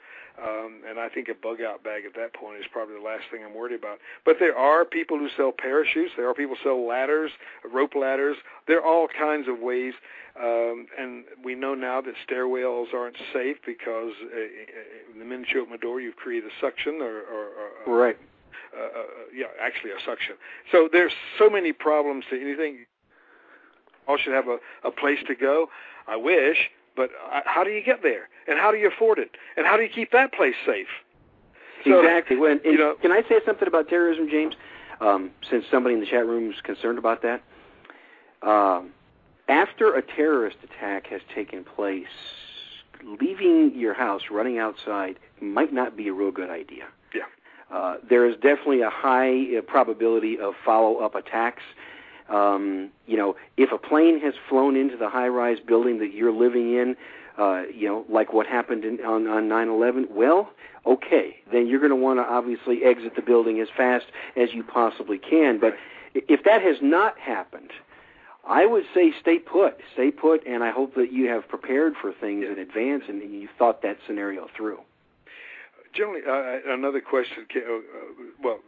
[0.42, 3.44] um, and I think a bug-out bag at that point is probably the last thing
[3.44, 4.00] I'm worried about.
[4.26, 6.14] But there are people who sell parachutes.
[6.16, 7.32] There are people who sell ladders,
[7.70, 8.38] rope ladders.
[8.68, 9.94] There are all kinds of ways,
[10.40, 15.62] um, and we know now that stairwells aren't safe because uh, uh, the minute you
[15.62, 17.48] open the door, you've created a suction or, or,
[17.86, 18.18] or Right.
[18.78, 19.04] uh, uh,
[19.36, 20.36] yeah, actually a suction.
[20.72, 22.86] So there's so many problems to anything.
[24.08, 25.70] All should have a, a place to go.
[26.08, 27.10] I wish, but
[27.46, 28.30] how do you get there?
[28.48, 29.32] And how do you afford it?
[29.56, 30.88] And how do you keep that place safe?
[31.84, 32.38] So, exactly.
[32.38, 34.56] When, you know- can I say something about terrorism, James?
[35.00, 37.42] Um, since somebody in the chat room is concerned about that.
[38.44, 38.92] Um,
[39.48, 42.06] after a terrorist attack has taken place,
[43.04, 46.86] leaving your house, running outside, might not be a real good idea.
[47.16, 47.24] Yeah.
[47.76, 51.64] Uh, there is definitely a high uh, probability of follow-up attacks.
[52.32, 56.74] Um, you know, if a plane has flown into the high-rise building that you're living
[56.74, 56.96] in,
[57.38, 60.50] uh, you know, like what happened in, on on 9/11, well,
[60.86, 64.06] okay, then you're going to want to obviously exit the building as fast
[64.36, 65.60] as you possibly can.
[65.60, 65.76] But
[66.14, 67.72] if that has not happened,
[68.48, 72.12] I would say stay put, stay put, and I hope that you have prepared for
[72.12, 74.80] things in advance and you thought that scenario through.
[75.94, 77.46] Generally, uh, another question.
[77.52, 77.82] ca- Uh, uh,
[78.42, 78.60] well,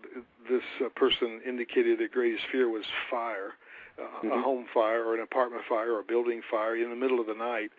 [0.49, 3.55] this uh, person indicated their greatest fear was fire,
[3.97, 4.41] uh, a Mhm.
[4.43, 7.33] home fire, or an apartment fire, or a building fire in the middle of the
[7.35, 7.71] night,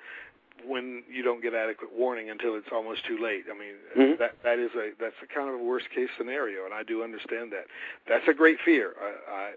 [0.62, 3.44] when you don't get adequate warning until it's almost too late.
[3.50, 4.18] I mean, uh, Mhm.
[4.18, 7.02] that that is a that's a kind of a worst case scenario, and I do
[7.02, 7.66] understand that.
[8.06, 8.94] That's a great fear.
[9.00, 9.54] I, I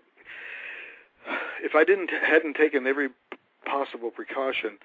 [1.62, 3.10] if I didn't hadn't taken every
[3.66, 4.80] possible precaution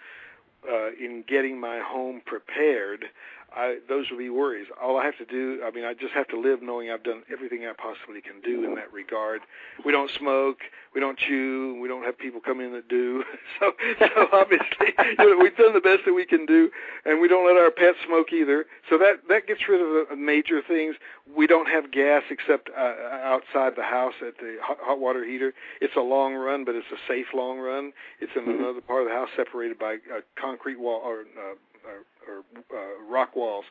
[0.68, 3.10] uh, in getting my home prepared,
[3.54, 4.66] I, those would be worries.
[4.82, 7.22] All I have to do, I mean, I just have to live knowing I've done
[7.32, 9.40] everything I possibly can do in that regard.
[9.84, 10.58] We don't smoke,
[10.94, 13.24] we don't chew, we don't have people come in that do.
[13.60, 16.70] So, so obviously, you know, we've done the best that we can do,
[17.04, 18.64] and we don't let our pets smoke either.
[18.90, 20.96] So that that gets rid of the major things.
[21.36, 25.52] We don't have gas except uh, outside the house at the hot, hot water heater.
[25.80, 27.92] It's a long run, but it's a safe long run.
[28.20, 28.58] It's in Mhm.
[28.60, 31.54] another part of the house, separated by a concrete wall or, uh,
[31.84, 32.42] or, or
[32.76, 33.64] uh, rock walls.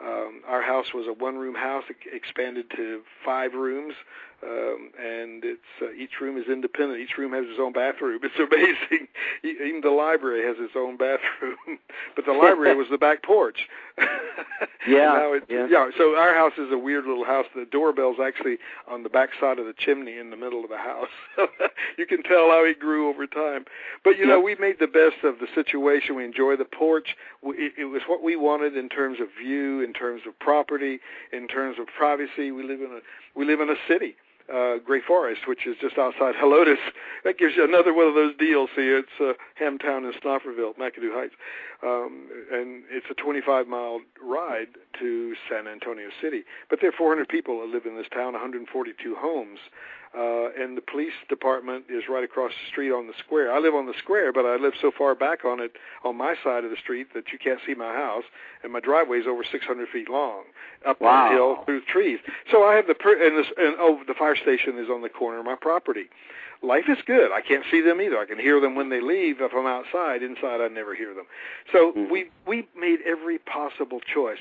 [0.00, 3.94] Um, our house was a one-room house, expanded to five rooms,
[4.44, 7.00] um, and it's uh, each room is independent.
[7.00, 8.20] Each room has its own bathroom.
[8.24, 9.08] It's amazing.
[9.42, 11.56] Even the library has its own bathroom,
[12.16, 13.68] but the library was the back porch.
[14.86, 15.88] Yeah, it's, yeah.
[15.96, 17.46] So our house is a weird little house.
[17.54, 20.76] The doorbell's actually on the back side of the chimney in the middle of the
[20.76, 21.08] house.
[21.96, 23.64] you can tell how it grew over time.
[24.04, 26.16] But you know, we made the best of the situation.
[26.16, 27.16] We enjoy the porch.
[27.42, 31.00] We, it, it was what we wanted in terms of view, in terms of property,
[31.32, 32.50] in terms of privacy.
[32.50, 33.00] We live in a
[33.34, 34.16] we live in a city,
[34.52, 36.76] uh, Grey Forest, which is just outside Helotes.
[37.24, 38.70] That gives you another one of those deals.
[38.76, 41.34] See, it's uh, Hamtown and Stopperville, McAdoo Heights,
[41.84, 44.68] um, and it's a 25 mile ride
[44.98, 46.44] to San Antonio City.
[46.70, 49.58] But there are 400 people that live in this town, 142 homes.
[50.16, 53.52] Uh, and the police department is right across the street on the square.
[53.52, 55.72] I live on the square, but I live so far back on it,
[56.04, 58.22] on my side of the street, that you can't see my house,
[58.62, 60.44] and my driveway is over 600 feet long,
[60.86, 61.28] up Wow.
[61.28, 62.20] the hill through trees.
[62.52, 65.08] So I have the per- and, this, and oh, the fire station is on the
[65.08, 66.04] corner of my property.
[66.64, 67.30] Life is good.
[67.30, 68.18] I can't see them either.
[68.18, 70.22] I can hear them when they leave if I'm outside.
[70.22, 71.26] Inside, I never hear them.
[71.70, 72.08] So Mhm.
[72.08, 74.38] we we made every possible choice.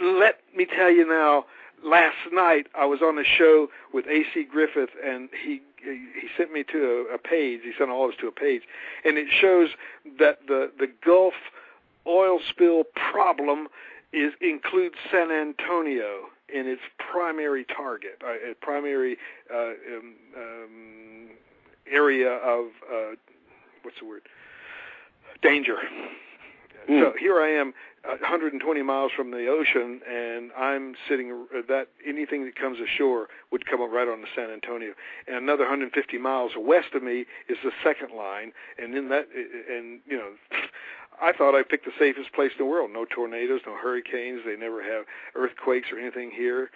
[0.00, 1.46] Let me tell you now.
[1.80, 6.64] Last night I was on a show with AC Griffith, and he he sent me
[6.64, 7.60] to a, a page.
[7.62, 8.62] He sent all of us to a page,
[9.04, 9.70] and it shows
[10.18, 11.34] that the the Gulf
[12.04, 13.68] oil spill problem
[14.12, 19.16] is includes San Antonio in its primary target, uh, uh, primary
[19.52, 19.56] uh,
[19.96, 21.28] um, um,
[21.90, 23.14] area of uh,
[23.82, 24.22] what's the word
[25.42, 25.78] danger.
[26.88, 27.00] mm.
[27.00, 27.74] so here I am,
[28.04, 33.66] 120 miles from the ocean, and I'm sitting uh, that anything that comes ashore would
[33.66, 34.94] come up right on the San Antonio,
[35.26, 39.28] and another 150 miles west of me is the second line, and then that,
[39.70, 40.30] and you know.
[41.20, 42.90] I thought I picked the safest place in the world.
[42.92, 44.42] No tornadoes, no hurricanes.
[44.44, 45.04] They never have
[45.34, 46.70] earthquakes or anything here.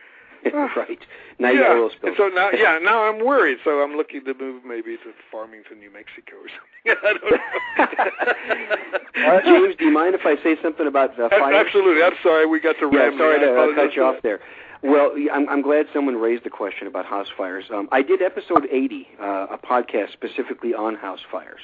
[0.77, 0.99] right.
[1.39, 1.55] Now yeah.
[1.55, 2.17] you got oil spills.
[2.17, 3.59] So now, yeah, now I'm worried.
[3.63, 6.83] So I'm looking to move maybe to Farmington, New Mexico, or something.
[9.17, 9.67] I don't know.
[9.67, 11.55] James, do you mind if I say something about the fire?
[11.55, 12.03] Absolutely.
[12.03, 12.47] I'm sorry.
[12.47, 13.17] We got to yeah.
[13.17, 14.41] Sorry to uh, cut you off there.
[14.83, 17.67] Well, I'm, I'm glad someone raised the question about house fires.
[17.73, 21.61] Um, I did episode 80, uh, a podcast specifically on house fires,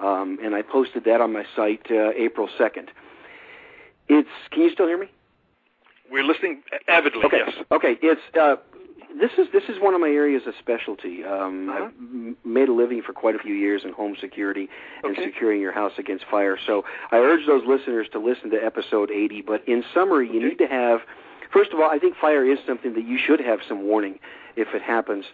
[0.00, 2.88] um, and I posted that on my site uh, April 2nd.
[4.08, 4.28] It's.
[4.50, 5.10] Can you still hear me?
[6.10, 7.24] We're listening avidly.
[7.24, 7.38] Okay.
[7.46, 7.64] Yes.
[7.72, 7.96] Okay.
[8.00, 8.56] It's uh,
[9.18, 11.24] this is this is one of my areas of specialty.
[11.24, 11.84] Um, uh-huh.
[11.84, 14.68] I've m- made a living for quite a few years in home security
[15.02, 15.30] and okay.
[15.30, 16.58] securing your house against fire.
[16.66, 19.42] So I urge those listeners to listen to episode 80.
[19.42, 21.00] But in summary, you need to have.
[21.52, 24.18] First of all, I think fire is something that you should have some warning
[24.56, 25.24] if it happens.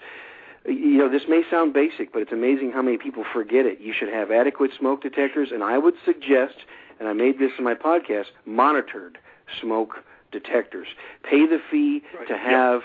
[0.65, 3.81] You know, this may sound basic, but it's amazing how many people forget it.
[3.81, 6.55] You should have adequate smoke detectors, and I would suggest,
[7.01, 9.19] and I made this in my podcast, monitored
[9.61, 9.97] smoke
[10.31, 10.89] detectors.
[11.25, 12.29] Pay the fee right.
[12.29, 12.83] to have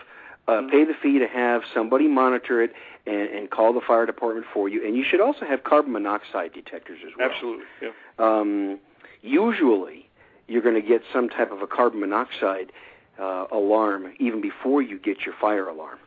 [0.47, 0.69] uh, mm-hmm.
[0.69, 2.71] pay the fee to have somebody monitor it
[3.05, 4.85] and, and call the fire department for you.
[4.85, 7.29] And you should also have carbon monoxide detectors as well.
[7.29, 7.65] Absolutely.
[7.81, 7.89] Yeah.
[8.17, 8.79] Um,
[9.21, 10.09] usually,
[10.47, 12.71] you're going to get some type of a carbon monoxide
[13.19, 15.97] uh, alarm even before you get your fire alarm.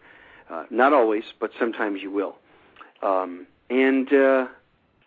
[0.50, 2.36] Uh, not always, but sometimes you will.
[3.02, 4.46] Um, and uh,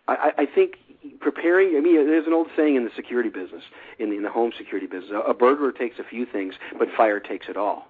[0.08, 0.76] I, I think
[1.20, 1.76] preparing.
[1.76, 3.62] I mean, there's an old saying in the security business,
[3.98, 7.20] in the, in the home security business: a burglar takes a few things, but fire
[7.20, 7.88] takes it all.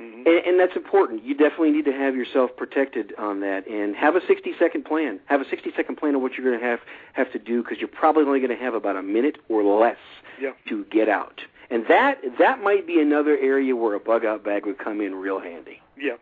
[0.00, 0.26] Mm-hmm.
[0.26, 1.24] And, and that's important.
[1.24, 5.20] You definitely need to have yourself protected on that, and have a 60 second plan.
[5.26, 6.80] Have a 60 second plan of what you're going to have
[7.12, 9.98] have to do, because you're probably only going to have about a minute or less
[10.40, 10.50] yeah.
[10.68, 11.42] to get out.
[11.70, 15.14] And that that might be another area where a bug out bag would come in
[15.14, 15.80] real handy.
[15.96, 16.16] Yeah,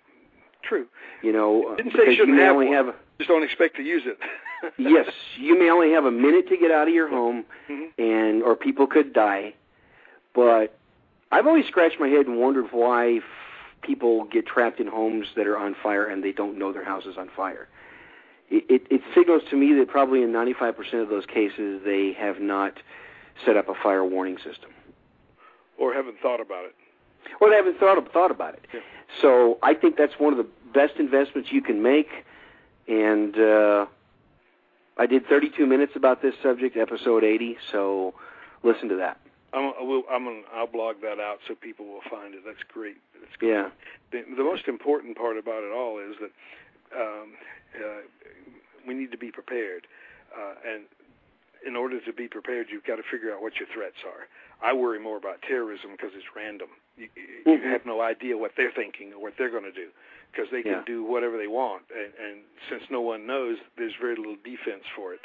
[0.62, 0.86] true.
[1.22, 2.86] You know, didn't say you shouldn't you have only one.
[2.86, 2.94] have.
[3.18, 4.18] Just don't expect to use it.
[4.78, 8.00] yes, you may only have a minute to get out of your home, mm-hmm.
[8.00, 9.54] and or people could die.
[10.34, 10.78] But
[11.30, 13.22] I've always scratched my head and wondered why f-
[13.82, 17.04] people get trapped in homes that are on fire and they don't know their house
[17.06, 17.68] is on fire.
[18.50, 22.40] It, it, it signals to me that probably in 95% of those cases they have
[22.40, 22.78] not
[23.44, 24.70] set up a fire warning system,
[25.78, 26.74] or haven't thought about it,
[27.40, 28.64] or they haven't thought thought about it.
[28.72, 28.80] Yeah.
[29.22, 32.08] So I think that's one of the best investments you can make,
[32.86, 33.38] and.
[33.38, 33.86] uh
[34.98, 37.56] I did 32 minutes about this subject, episode 80.
[37.70, 38.14] So
[38.64, 39.20] listen to that.
[39.52, 42.40] I'm, will I'm gonna, I'll blog that out so people will find it.
[42.44, 42.96] That's great.
[43.14, 43.50] That's great.
[43.50, 43.70] Yeah.
[44.10, 47.32] The, the most important part about it all is that um,
[47.76, 48.00] uh,
[48.86, 49.86] we need to be prepared,
[50.36, 50.84] uh, and
[51.66, 54.26] in order to be prepared, you've got to figure out what your threats are.
[54.66, 56.68] I worry more about terrorism because it's random.
[56.98, 57.70] You, you mm-hmm.
[57.70, 59.88] have no idea what they're thinking or what they're going to do
[60.32, 60.84] because they can Yeah.
[60.86, 65.14] do whatever they want, and, and since no one knows, there's very little defense for
[65.14, 65.20] it,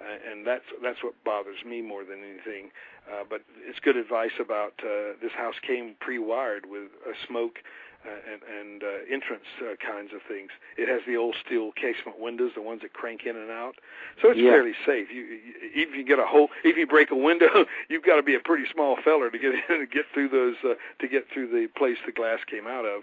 [0.00, 2.70] uh, and that's that's what bothers me more than anything.
[3.10, 7.68] Uh, but it's good advice about uh, this house came pre-wired with uh, smoke uh,
[8.04, 10.50] and, and uh, entrance uh, kinds of things.
[10.76, 13.76] It has the old steel casement windows, the ones that crank in and out,
[14.20, 14.50] so it's Yeah.
[14.50, 15.08] fairly safe.
[15.12, 15.40] You, you
[15.74, 18.40] if you get a hole, if you break a window, you've got to be a
[18.40, 21.66] pretty small feller to get in and get through those uh, to get through the
[21.76, 23.02] place the glass came out of.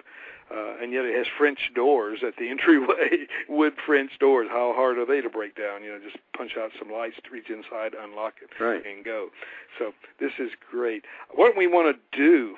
[0.54, 4.47] Uh, and yet it has French doors at the entryway, wood French doors.
[4.52, 5.82] How hard are they to break down?
[5.82, 8.86] You know, just punch out some lights, reach inside, unlock it, Right.
[8.86, 9.30] and go.
[9.80, 11.06] So this is great.
[11.34, 12.58] What we want to do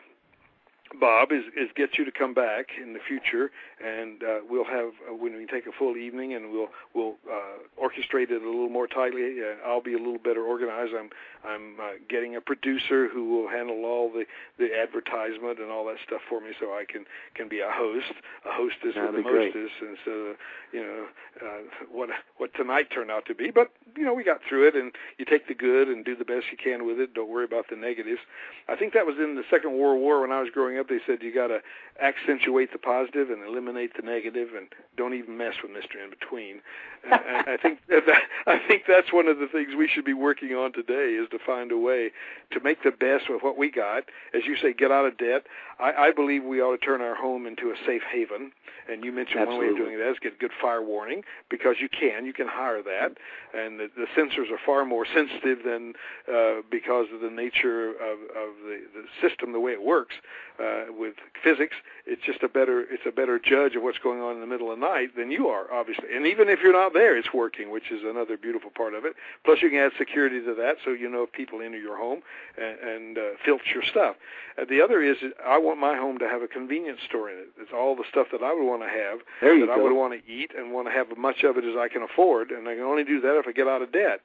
[1.00, 3.52] Bob, is, is get you to come back in the future,
[3.84, 7.84] and uh, we'll have uh, when we take a full evening, and we'll we'll uh,
[7.84, 9.42] orchestrate it a little more tightly.
[9.42, 10.94] Uh, I'll be a little better organized.
[10.98, 11.10] I'm
[11.44, 14.26] I'm uh, getting a producer who will handle all the
[14.58, 17.06] the advertisement and all that stuff for me, so I can
[17.36, 18.14] can be a host,
[18.46, 20.36] a hostess That'd with a mostess, instead of
[20.72, 21.06] you know
[21.44, 21.62] uh,
[21.92, 23.52] what what tonight turned out to be.
[23.52, 26.26] But you know we got through it, and you take the good and do the
[26.26, 27.14] best you can with it.
[27.14, 28.22] Don't worry about the negatives.
[28.70, 30.88] I think that was in the Second World War when I was growing up.
[30.88, 31.60] They said you got to
[32.02, 34.68] accentuate the positive and eliminate the negative, and
[34.98, 36.62] don't even mess with Mister In Between.
[37.12, 38.04] I think that,
[38.48, 41.40] I think that's one of the things we should be working on today is to
[41.46, 42.12] find a way
[42.52, 44.04] to make the best with what we got.
[44.34, 45.44] As you say, get out of debt.
[45.80, 48.52] I, I believe we ought to turn our home into a safe haven.
[48.90, 51.88] And you mentioned one way of doing that is get good fire warning because you
[51.88, 53.16] can, you can hire that,
[53.54, 55.94] and the, the sensors are far more sensitive than
[56.28, 60.16] uh, because of the nature of, of the, the system, the way it works.
[60.60, 61.76] Uh, uh, with physics.
[62.06, 64.72] It's just a better it's a better judge of what's going on in the middle
[64.72, 66.06] of the night than you are, obviously.
[66.14, 69.14] And even if you're not there, it's working, which is another beautiful part of it.
[69.46, 72.22] Plus, you can add security to that, so you know if people enter your home
[72.58, 74.16] and, and uh, filter your stuff.
[74.58, 77.48] Uh, the other is I want my home to have a convenience store in it.
[77.58, 79.74] It's all the stuff that I would want to have there that go.
[79.74, 81.88] I would want to eat and want to have as much of it as I
[81.88, 84.22] can afford, and I can only do that if I get out of debt.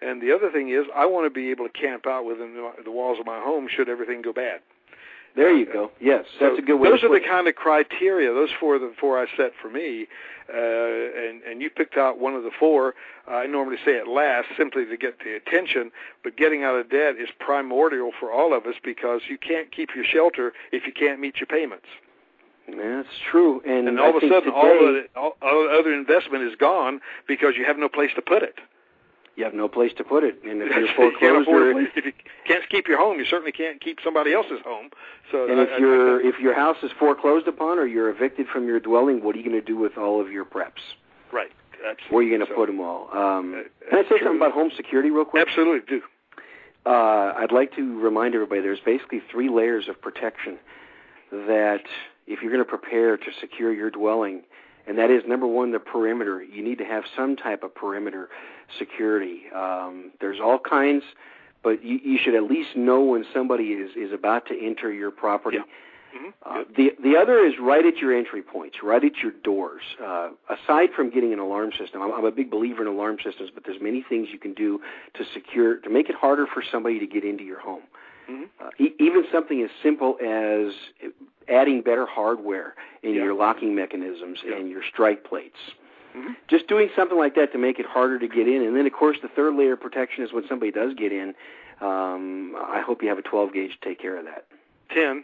[0.00, 2.90] And the other thing is, I want to be able to camp out within the
[2.90, 4.60] walls of my home should everything go bad.
[5.38, 5.92] There you go.
[6.00, 6.90] Yes, that's a good way.
[6.90, 8.34] Those are the kind of criteria.
[8.34, 10.08] Those four are the four I set for me,
[10.52, 12.96] uh, and and you picked out one of the four.
[13.28, 15.92] I normally say it last, simply to get the attention.
[16.24, 19.90] But getting out of debt is primordial for all of us because you can't keep
[19.94, 21.86] your shelter if you can't meet your payments.
[22.66, 23.62] That's true.
[23.64, 26.42] And, And all I of a sudden, today, all, of the, all, all other investment
[26.42, 28.56] is gone because you have no place to put it.
[29.38, 30.42] You have no place to put it.
[30.42, 31.86] And if you're you foreclosed or place.
[31.94, 32.12] If you
[32.44, 34.90] can't keep your home, you certainly can't keep somebody else's home.
[35.30, 38.66] So and if I- your if your house is foreclosed upon or you're evicted from
[38.66, 40.82] your dwelling, what are you going to do with all of your preps?
[41.30, 41.52] right,
[41.88, 42.08] absolutely.
[42.10, 43.08] Where are you going to So- put them all?
[43.16, 44.18] Um, Uh, can I say true.
[44.18, 45.46] something about home security real quick?
[45.46, 46.02] Absolutely, do.
[46.84, 50.58] Uh, I'd like to remind everybody there's basically three layers of protection
[51.30, 51.82] that
[52.26, 54.42] if you're going to prepare to secure your dwelling,
[54.86, 56.42] and that is number one, the perimeter.
[56.42, 58.30] You need to have some type of perimeter
[58.78, 59.42] security.
[59.54, 61.02] Um, there's all kinds,
[61.62, 65.10] but you, you should at least know when somebody is, is about to enter your
[65.10, 65.58] property.
[65.58, 65.64] Yeah.
[66.18, 66.32] Mhm.
[66.42, 69.82] Uh, the the other is right at your entry points, right at your doors.
[70.02, 73.50] Uh, aside from getting an alarm system, I'm, I'm a big believer in alarm systems,
[73.52, 74.80] but there's many things you can do
[75.14, 77.82] to secure to make it harder for somebody to get into your home.
[78.30, 78.48] Mhm.
[78.58, 80.72] Uh, e- even something as simple as
[81.46, 83.24] adding better hardware in Yeah.
[83.24, 84.56] your locking mechanisms Yeah.
[84.56, 85.58] and your strike plates.
[86.18, 86.36] Mhm.
[86.48, 88.92] Just doing something like that to make it harder to get in, and then of
[88.92, 91.34] course the third layer of protection is when somebody does get in.
[91.80, 94.46] Um, I hope you have a 12 gauge to take care of that.
[94.90, 95.22] Ten.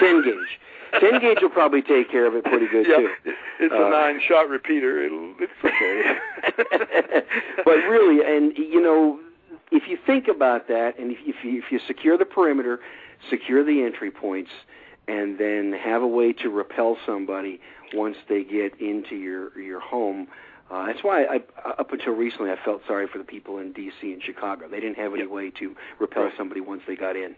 [0.00, 0.58] 10 gauge.
[0.98, 3.10] 10 gauge will probably take care of it pretty good yeah, too.
[3.60, 5.02] it's Uh, a nine-shot repeater.
[5.04, 6.18] It'll, it's okay.
[7.64, 9.20] but really, and you know,
[9.70, 12.80] if you think about that, and if, if you if you secure the perimeter,
[13.30, 14.50] secure the entry points,
[15.08, 17.60] and then have a way to repel somebody
[17.94, 20.28] once they get into your your home.
[20.70, 21.40] Uh, that's why I,
[21.78, 24.12] up until recently, I felt sorry for the people in D.C.
[24.12, 24.66] and Chicago.
[24.68, 26.32] They didn't have any way to repel Right.
[26.36, 27.36] somebody once they got in.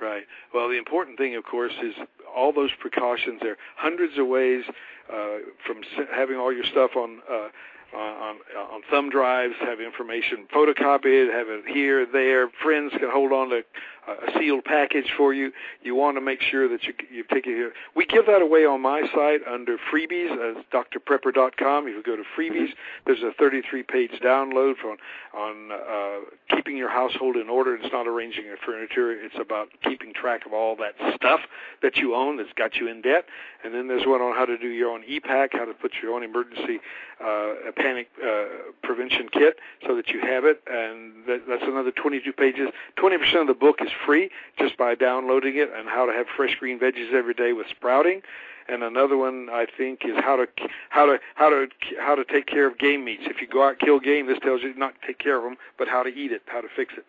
[0.00, 0.24] Right.
[0.54, 1.94] Well, the important thing, of course, is
[2.34, 3.40] all those precautions.
[3.42, 4.64] There are hundreds of ways
[5.12, 5.82] uh, from
[6.14, 7.48] having all your stuff on uh,
[7.96, 12.48] on on thumb drives, have information photocopied, have it here, there.
[12.62, 13.62] Friends can hold on to
[14.06, 15.52] a sealed package for you.
[15.82, 17.72] You want to make sure that you you take it here.
[17.94, 21.88] We give that away on my site under freebies, uh, drprepper.com.
[21.88, 22.70] If you go to freebies,
[23.04, 24.96] there's a 33-page download on
[25.34, 27.74] on uh, keeping your household in order.
[27.74, 29.12] It's not arranging your furniture.
[29.12, 31.40] It's about keeping track of all that stuff
[31.82, 33.26] that you own that's got you in debt.
[33.64, 36.14] And then there's one on how to do your own e-pack, how to put your
[36.14, 36.80] own emergency
[37.20, 38.44] uh, panic uh,
[38.82, 40.62] prevention kit so that you have it.
[40.66, 42.68] And that, that's another 22 pages.
[42.96, 46.56] 20% of the book is free just by downloading it, and how to have fresh
[46.58, 48.22] green veggies every day with sprouting.
[48.68, 50.48] And another one I think is how to
[50.90, 51.68] how to how to
[52.00, 53.22] how to take care of game meats.
[53.26, 55.56] If you go out kill game, this tells you not to take care of them,
[55.78, 57.06] but how to eat it, how to fix it.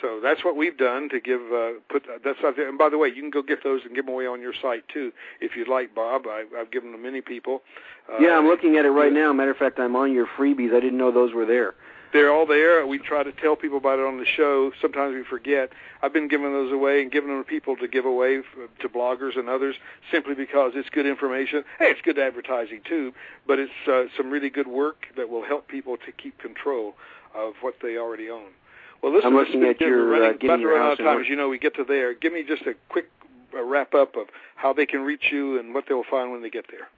[0.00, 2.68] So that's what we've done to give uh, put that's out there.
[2.68, 4.54] And by the way, you can go get those and give them away on your
[4.60, 6.26] site too if you'd like, Bob.
[6.26, 7.62] I, I've given them to many people.
[8.08, 9.32] Uh, yeah, I'm looking at it right now.
[9.32, 10.74] Matter of fact, I'm on your freebies.
[10.74, 11.74] I didn't know those were there.
[12.12, 12.84] They're all there.
[12.86, 14.72] We try to tell people about it on the show.
[14.80, 15.70] Sometimes we forget.
[16.02, 18.42] I've been giving those away and giving them to people to give away
[18.80, 19.76] to bloggers and others
[20.10, 21.62] simply because it's good information.
[21.78, 23.12] Hey, it's good advertising too,
[23.46, 26.94] but it's uh, some really good work that will help people to keep control
[27.34, 28.48] of what they already own.
[29.02, 31.20] Well, listen, I'm looking at your, running, uh, about to run house out of time.
[31.20, 32.12] As you know, we get to there.
[32.14, 33.08] Give me just a quick
[33.54, 36.42] uh, wrap up of how they can reach you and what they will find when
[36.42, 36.88] they get there.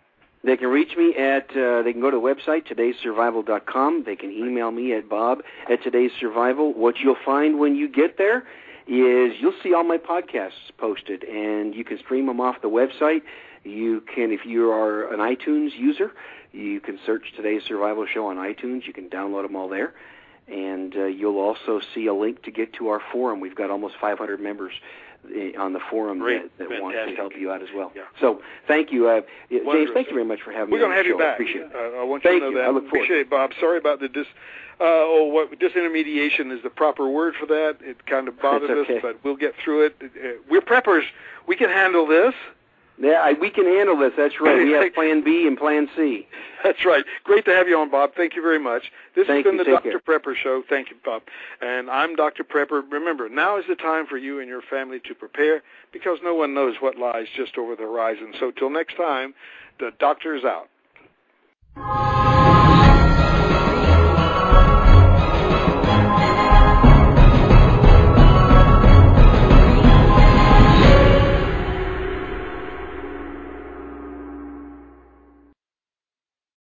[0.45, 4.03] They can reach me at, uh, they can go to the website, todaysurvival.com.
[4.05, 6.77] They can email me at bob at todaysurvival.
[6.77, 8.45] What you'll find when you get there
[8.89, 13.23] is you'll see all my podcasts posted, and you can stream them off the website.
[13.63, 16.11] You can, if you are an iTunes user,
[16.51, 18.87] you can search Today's Survival Show on iTunes.
[18.87, 19.95] You can download them all there.
[20.49, 23.39] And uh, you'll also see a link to get to our forum.
[23.39, 24.73] We've got almost 500 members
[25.59, 26.57] on the forum Great.
[26.59, 27.93] that, that want to help you out as well.
[27.95, 28.03] Yeah.
[28.21, 29.09] So thank you.
[29.09, 31.11] Uh, James, thank you very much for having We're me on going to have the
[31.11, 31.25] you show.
[31.25, 31.35] I back.
[31.35, 31.73] appreciate it.
[31.97, 32.59] Uh, I want Thank you to you.
[32.59, 32.65] that.
[32.65, 33.53] I look forward appreciate it, Bob.
[33.61, 34.27] Sorry about the dis.
[34.81, 37.77] Uh, oh, what disintermediation is the proper word for that.
[37.83, 38.97] It kind of bothered okay.
[38.97, 39.97] us, but we'll get through it.
[40.03, 41.05] Uh, We're preppers.
[41.47, 42.35] We can handle this.
[42.99, 44.13] Yeah, I, we can handle this.
[44.17, 44.59] That's right.
[44.65, 46.27] We have Plan B and Plan C.
[46.65, 47.05] That's right.
[47.25, 48.15] Great to have you on, Bob.
[48.15, 48.93] Thank you very much.
[49.17, 49.65] This Thank has been you.
[49.65, 50.01] the Take Dr.
[50.01, 50.63] Prepper Show.
[50.69, 51.23] Thank you, Bob.
[51.61, 52.45] And I'm Dr.
[52.45, 52.83] Prepper.
[52.91, 55.63] Remember, now is the time for you and your family to prepare
[55.93, 58.35] because no one knows what lies just over the horizon.
[58.39, 59.35] So till next time,
[59.81, 60.69] the doctor is out.